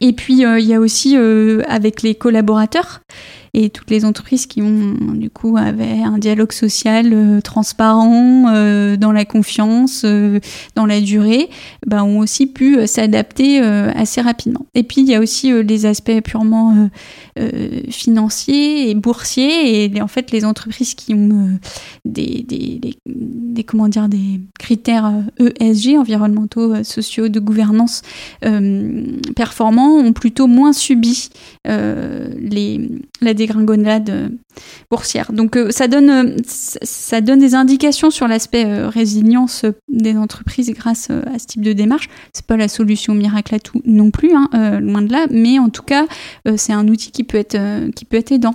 Et 0.00 0.12
puis 0.12 0.42
il 0.42 0.66
y 0.66 0.74
a 0.74 0.80
aussi 0.80 1.16
avec 1.16 2.02
les 2.02 2.14
collaborateurs 2.14 3.00
et 3.56 3.70
toutes 3.70 3.90
les 3.90 4.04
entreprises 4.04 4.44
qui 4.44 4.60
ont 4.60 4.94
du 5.14 5.30
coup 5.30 5.56
avaient 5.56 6.02
un 6.02 6.18
dialogue 6.18 6.52
social 6.52 7.10
euh, 7.12 7.40
transparent 7.40 8.52
euh, 8.54 8.98
dans 8.98 9.12
la 9.12 9.24
confiance 9.24 10.02
euh, 10.04 10.40
dans 10.74 10.84
la 10.84 11.00
durée 11.00 11.48
ben, 11.86 12.02
ont 12.02 12.18
aussi 12.18 12.46
pu 12.46 12.86
s'adapter 12.86 13.60
assez 13.60 14.20
rapidement. 14.20 14.66
Et 14.74 14.82
puis 14.82 15.00
il 15.00 15.08
y 15.08 15.14
a 15.14 15.20
aussi 15.20 15.50
les 15.62 15.86
aspects 15.86 16.20
purement 16.22 16.90
financiers 17.88 18.90
et 18.90 18.94
boursiers 18.94 19.84
et 19.84 20.02
en 20.02 20.08
fait 20.08 20.30
les 20.32 20.44
entreprises 20.44 20.94
qui 20.94 21.14
ont 21.14 21.58
des, 22.04 22.44
des, 22.46 22.80
des, 23.06 23.64
comment 23.64 23.88
dire 23.88 24.08
des 24.08 24.40
critères 24.58 25.12
ESG 25.38 25.96
environnementaux 25.98 26.84
sociaux 26.84 27.28
de 27.28 27.40
gouvernance 27.40 28.02
performants 29.34 29.96
ont 29.96 30.12
plutôt 30.12 30.46
moins 30.46 30.72
subi 30.72 31.30
les 31.64 32.90
la 33.20 33.34
dégringolade 33.46 34.10
euh, 34.10 34.28
boursière. 34.90 35.32
Donc 35.32 35.56
euh, 35.56 35.70
ça 35.70 35.88
donne 35.88 36.10
euh, 36.10 36.36
ça 36.44 37.20
donne 37.20 37.38
des 37.38 37.54
indications 37.54 38.10
sur 38.10 38.28
l'aspect 38.28 38.64
résilience 38.86 39.64
des 39.88 40.16
entreprises 40.16 40.70
grâce 40.72 41.10
à 41.10 41.38
ce 41.38 41.46
type 41.46 41.62
de 41.62 41.72
démarche. 41.72 42.08
C'est 42.32 42.46
pas 42.46 42.56
la 42.56 42.68
solution 42.68 43.14
miracle 43.14 43.54
à 43.54 43.60
tout 43.60 43.80
non 43.84 44.10
plus, 44.10 44.32
hein, 44.34 44.48
loin 44.80 45.02
de 45.02 45.12
là, 45.12 45.26
mais 45.30 45.58
en 45.58 45.68
tout 45.68 45.82
cas 45.82 46.06
c'est 46.56 46.72
un 46.72 46.88
outil 46.88 47.10
qui 47.10 47.24
peut 47.24 47.38
être 47.38 47.56
qui 47.94 48.04
peut 48.04 48.16
être 48.16 48.32
aidant. 48.32 48.54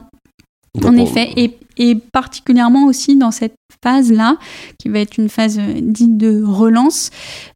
en 0.83 0.97
effet, 0.97 1.29
et, 1.35 1.57
et, 1.77 1.95
particulièrement 1.95 2.85
aussi 2.85 3.17
dans 3.17 3.31
cette 3.31 3.55
phase-là, 3.83 4.37
qui 4.77 4.89
va 4.89 4.99
être 4.99 5.17
une 5.17 5.29
phase 5.29 5.59
dite 5.81 6.17
de 6.17 6.43
relance, 6.43 7.09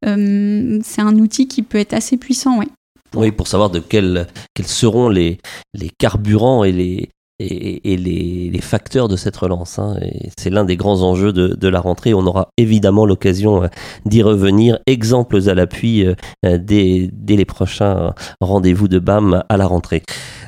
c'est 0.04 1.02
un 1.02 1.16
outil 1.20 1.48
qui 1.48 1.62
peut 1.64 1.78
être 1.78 1.94
assez 1.94 2.18
puissant, 2.18 2.60
ouais. 2.60 2.68
Oui, 3.16 3.32
pour 3.32 3.48
savoir 3.48 3.70
de 3.70 3.80
quels, 3.80 4.28
quels 4.54 4.68
seront 4.68 5.10
les, 5.10 5.40
les 5.74 5.90
carburants 5.90 6.64
et 6.64 6.72
les, 6.72 7.10
et, 7.40 7.98
les, 7.98 8.60
facteurs 8.62 9.08
de 9.08 9.16
cette 9.16 9.36
relance. 9.38 9.80
Hein. 9.80 10.00
C'est 10.38 10.50
l'un 10.50 10.64
des 10.64 10.78
grands 10.78 11.02
enjeux 11.02 11.34
de, 11.34 11.68
la 11.68 11.80
rentrée. 11.80 12.14
On 12.14 12.26
aura 12.26 12.50
évidemment 12.58 13.06
l'occasion 13.06 13.64
euh, 13.64 13.68
d'y 14.06 14.22
revenir. 14.22 14.80
Exemples 14.88 15.50
à 15.50 15.54
l'appui 15.54 16.06
euh, 16.06 16.16
dès, 16.58 17.10
dès, 17.12 17.36
les 17.36 17.46
prochains 17.46 18.14
rendez-vous 18.40 18.88
de 18.88 19.00
BAM 19.00 19.44
à 19.50 19.58
la 19.58 19.68
rentrée. 19.68 20.04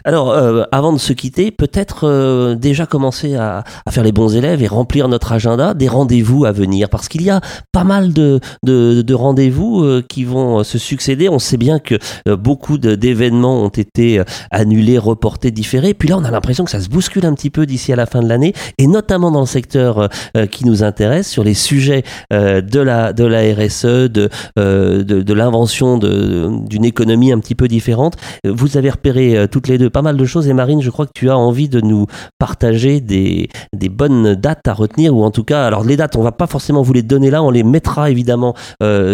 Alors, 0.07 0.31
euh, 0.31 0.63
avant 0.71 0.93
de 0.93 0.97
se 0.97 1.11
quitter, 1.11 1.51
peut-être 1.51 2.55
déjà 2.55 2.85
commencer 2.85 3.35
à, 3.35 3.65
à, 3.85 3.91
faire 3.91 4.03
les 4.03 4.13
bons 4.13 4.35
élèves 4.35 4.63
et 4.63 4.67
remplir 4.67 5.09
notre 5.09 5.33
agenda 5.33 5.73
des 5.73 5.89
rendez-vous 5.89 6.45
à 6.45 6.53
venir, 6.53 6.89
parce 6.89 7.09
qu'il 7.09 7.23
y 7.23 7.29
a 7.29 7.41
pas 7.73 7.83
mal 7.83 8.13
de, 8.13 8.39
de, 8.63 9.01
de 9.01 9.13
rendez-vous 9.13 10.01
qui 10.07 10.23
vont 10.23 10.63
se 10.63 10.77
succéder. 10.77 11.27
On 11.27 11.39
sait 11.39 11.57
bien 11.57 11.79
que 11.79 11.95
beaucoup 12.35 12.77
d'événements 12.77 13.61
ont 13.63 13.69
été 13.69 14.23
annulés, 14.51 14.97
reportés, 14.97 15.51
différés. 15.51 15.93
Puis 15.93 16.09
là, 16.09 16.17
on 16.17 16.23
a 16.23 16.31
l'impression 16.31 16.63
que 16.63 16.71
ça 16.71 16.79
se 16.79 16.89
bouscule 16.89 17.25
un 17.25 17.33
petit 17.33 17.49
peu 17.49 17.65
d'ici 17.65 17.91
à 17.91 17.95
la 17.95 18.05
fin 18.05 18.21
de 18.21 18.29
l'année, 18.29 18.53
et 18.77 18.87
notamment 18.87 19.31
dans 19.31 19.41
le 19.41 19.45
secteur 19.45 19.99
euh, 19.99 20.07
euh, 20.35 20.45
qui 20.47 20.65
nous 20.65 20.83
intéresse, 20.83 21.27
sur 21.27 21.43
les 21.43 21.53
sujets 21.53 22.03
euh, 22.33 22.61
de 22.61 22.79
la 22.79 23.13
de 23.13 23.25
la 23.25 23.41
RSE, 23.41 24.09
de 24.09 24.29
de, 24.55 25.01
de 25.01 25.33
l'invention 25.33 25.97
d'une 25.97 26.85
économie 26.85 27.31
un 27.31 27.39
petit 27.39 27.55
peu 27.55 27.67
différente. 27.67 28.15
Vous 28.45 28.77
avez 28.77 28.89
repéré 28.89 29.47
toutes 29.51 29.67
les 29.67 29.77
deux 29.77 29.89
pas 29.97 30.03
mal 30.03 30.15
de 30.15 30.25
choses, 30.25 30.47
et 30.47 30.53
Marine, 30.53 30.79
je 30.79 30.91
crois 30.91 31.07
que 31.07 31.11
tu 31.11 31.31
as 31.31 31.37
envie 31.37 31.69
de 31.69 31.81
nous 31.81 32.05
partager 32.37 33.01
des 33.01 33.49
des 33.73 33.89
bonnes 33.89 34.35
dates 34.35 34.67
à 34.67 34.73
retenir, 34.73 35.15
ou 35.15 35.23
en 35.23 35.31
tout 35.31 35.43
cas, 35.43 35.65
alors 35.65 35.83
les 35.83 35.97
dates, 35.97 36.15
on 36.15 36.21
va 36.21 36.31
pas 36.31 36.45
forcément 36.45 36.83
vous 36.83 36.93
les 36.93 37.01
donner 37.01 37.31
là, 37.31 37.41
on 37.41 37.49
les 37.49 37.63
mettra 37.63 38.11
évidemment 38.11 38.53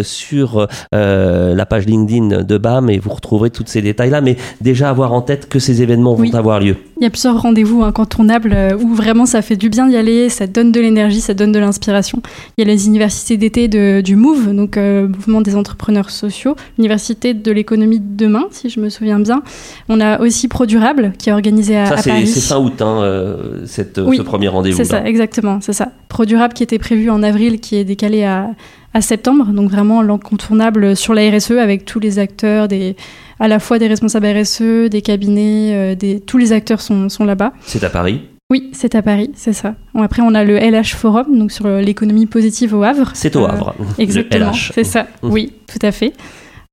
sur 0.02 0.68
la 0.92 1.66
page 1.66 1.86
LinkedIn 1.86 2.42
de 2.42 2.58
BAM, 2.58 2.90
et 2.90 2.98
vous 2.98 3.14
retrouverez 3.14 3.48
tous 3.48 3.64
ces 3.66 3.80
détails 3.80 4.10
là, 4.10 4.20
mais 4.20 4.36
déjà 4.60 4.90
avoir 4.90 5.14
en 5.14 5.22
tête 5.22 5.48
que 5.48 5.58
ces 5.58 5.80
événements 5.80 6.14
vont 6.14 6.34
avoir 6.34 6.60
lieu. 6.60 6.76
Il 6.98 7.02
y 7.02 7.06
a 7.06 7.10
plusieurs 7.10 7.40
rendez-vous 7.40 7.82
incontournables 7.82 8.52
euh, 8.54 8.78
où 8.78 8.94
vraiment 8.94 9.26
ça 9.26 9.42
fait 9.42 9.56
du 9.56 9.68
bien 9.68 9.88
d'y 9.88 9.96
aller, 9.96 10.28
ça 10.28 10.46
donne 10.46 10.70
de 10.70 10.80
l'énergie, 10.80 11.20
ça 11.20 11.34
donne 11.34 11.50
de 11.50 11.58
l'inspiration. 11.58 12.22
Il 12.56 12.64
y 12.64 12.70
a 12.70 12.72
les 12.72 12.86
universités 12.86 13.36
d'été 13.36 13.68
du 13.68 14.16
MOVE, 14.16 14.54
donc 14.54 14.76
euh, 14.76 15.08
Mouvement 15.08 15.40
des 15.40 15.56
entrepreneurs 15.56 16.10
sociaux, 16.10 16.56
l'université 16.78 17.34
de 17.34 17.52
l'économie 17.52 18.00
de 18.00 18.16
demain, 18.16 18.44
si 18.50 18.70
je 18.70 18.80
me 18.80 18.88
souviens 18.88 19.18
bien. 19.18 19.42
On 19.88 20.00
a 20.00 20.20
aussi 20.20 20.48
ProDurable 20.74 21.12
qui 21.18 21.30
est 21.30 21.32
organisé 21.32 21.76
à, 21.76 21.96
ça, 21.96 22.10
Paris. 22.10 22.26
C'est 22.26 22.40
fin 22.40 22.58
août, 22.58 22.80
hein, 22.82 23.26
cette, 23.66 23.96
ce 23.96 24.22
premier 24.22 24.48
rendez-vous. 24.48 24.76
C'est 24.76 24.84
ça, 24.84 25.04
exactement, 25.04 25.58
c'est 25.60 25.72
ça. 25.72 25.92
ProDurable 26.08 26.54
qui 26.54 26.62
était 26.62 26.78
prévu 26.78 27.10
en 27.10 27.22
avril, 27.22 27.60
qui 27.60 27.76
est 27.76 27.84
décalé 27.84 28.24
à, 28.24 28.50
à 28.92 29.00
septembre, 29.00 29.46
donc 29.46 29.70
vraiment 29.70 30.02
l'incontournable 30.02 30.96
sur 30.96 31.14
la 31.14 31.30
RSE 31.30 31.52
avec 31.52 31.84
tous 31.84 32.00
les 32.00 32.18
acteurs, 32.18 32.68
des, 32.68 32.96
à 33.40 33.48
la 33.48 33.58
fois 33.58 33.78
des 33.78 33.86
responsables 33.86 34.26
RSE, 34.26 34.88
des 34.90 35.02
cabinets, 35.02 35.96
des, 35.96 36.20
tous 36.20 36.38
les 36.38 36.52
acteurs 36.52 36.80
sont, 36.80 37.08
sont 37.08 37.24
là-bas. 37.24 37.52
C'est 37.62 37.84
à 37.84 37.90
Paris? 37.90 38.22
Oui, 38.50 38.70
c'est 38.72 38.94
à 38.94 39.02
Paris, 39.02 39.30
c'est 39.34 39.54
ça. 39.54 39.74
Après, 39.94 40.22
on 40.22 40.34
a 40.34 40.44
le 40.44 40.58
LH 40.58 40.94
Forum, 40.94 41.38
donc 41.38 41.50
sur 41.50 41.66
l'économie 41.66 42.26
positive 42.26 42.74
au 42.74 42.82
Havre. 42.82 43.10
C'est 43.14 43.34
au 43.36 43.44
Havre. 43.46 43.74
exactement, 43.98 44.52
c'est 44.52 44.84
ça. 44.84 45.06
Mmh. 45.22 45.30
Oui, 45.30 45.52
tout 45.66 45.84
à 45.84 45.92
fait. 45.92 46.12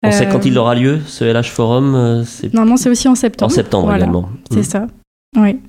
On 0.04 0.12
sait 0.12 0.28
quand 0.28 0.46
il 0.46 0.58
aura 0.58 0.76
lieu, 0.76 1.00
ce 1.06 1.24
LH 1.24 1.52
Forum 1.52 2.24
Normalement, 2.54 2.78
c'est 2.78 2.90
aussi 2.90 3.08
en 3.08 3.16
septembre. 3.16 3.52
En 3.52 3.56
septembre 3.56 3.96
également. 3.96 4.30
C'est 4.52 4.62
mmh. 4.62 4.64
ça. 4.64 4.88
Oui. 5.38 5.60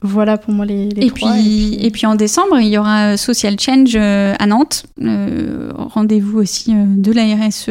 Voilà 0.00 0.36
pour 0.36 0.52
moi 0.52 0.66
les, 0.66 0.88
les 0.90 1.06
et, 1.06 1.10
puis, 1.10 1.78
et, 1.80 1.90
puis, 1.90 2.06
en 2.06 2.14
décembre, 2.14 2.58
il 2.60 2.68
y 2.68 2.76
aura 2.76 3.16
Social 3.16 3.58
Change 3.58 3.96
à 3.96 4.46
Nantes. 4.46 4.86
Euh, 5.00 5.72
Rendez-vous 5.76 6.38
aussi 6.38 6.74
de 6.74 7.12
la 7.12 7.22
RSE 7.22 7.70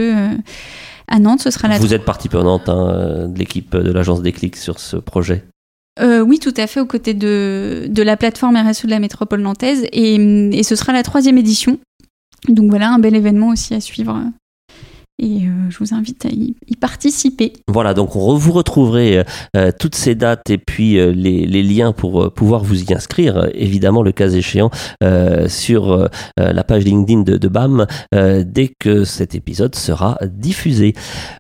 à 1.08 1.20
Nantes. 1.20 1.42
Ce 1.42 1.52
sera 1.52 1.68
la 1.68 1.78
Vous 1.78 1.94
êtes 1.94 2.06
partie 2.06 2.30
prenante 2.30 2.70
hein, 2.70 3.28
de 3.28 3.38
l'équipe 3.38 3.76
de 3.76 3.92
l'agence 3.92 4.22
Déclic 4.22 4.56
sur 4.56 4.80
ce 4.80 4.98
projet 4.98 5.44
euh, 6.00 6.22
oui, 6.22 6.40
tout 6.40 6.54
à 6.58 6.68
fait, 6.68 6.80
aux 6.80 6.86
côtés 6.86 7.14
de, 7.14 7.86
de 7.88 8.02
la 8.02 8.18
plateforme 8.18 8.58
RSE 8.58 8.86
de 8.86 8.90
la 8.90 9.00
métropole 9.00 9.42
nantaise. 9.42 9.86
Et, 9.92 10.16
et, 10.16 10.64
ce 10.64 10.76
sera 10.76 10.92
la 10.92 11.04
troisième 11.04 11.38
édition. 11.38 11.78
Donc 12.48 12.70
voilà, 12.70 12.90
un 12.90 13.00
bel 13.00 13.16
événement 13.16 13.50
aussi 13.50 13.74
à 13.74 13.80
suivre 13.80 14.20
et 15.20 15.46
euh, 15.46 15.70
je 15.70 15.78
vous 15.78 15.94
invite 15.94 16.26
à 16.26 16.30
y, 16.30 16.56
participer. 16.82 17.54
Voilà, 17.70 17.94
donc 17.94 18.16
on, 18.16 18.36
vous 18.36 18.52
retrouverez 18.52 19.20
euh, 19.20 19.24
euh, 19.56 19.72
toutes 19.78 19.96
ces 19.96 20.16
dates 20.16 20.50
et 20.50 20.58
puis 20.58 20.94
les, 20.94 21.46
les, 21.46 21.64
liens 21.64 21.94
pour 21.94 22.34
pouvoir 22.34 22.64
vous 22.64 22.84
y 22.84 22.94
inscrire, 22.94 23.48
évidemment 23.54 24.02
le 24.02 24.12
cas 24.12 24.30
échéant, 24.30 24.70
sur 25.48 26.10
la 26.38 26.64
page 26.64 26.84
LinkedIn 26.84 27.22
de, 27.22 27.38
de 27.38 27.48
BAM 27.48 27.88
dès 28.12 28.74
que 28.80 29.06
cet 29.06 29.34
épisode 29.34 29.76
sera 29.76 30.18
diffusé. 30.26 30.94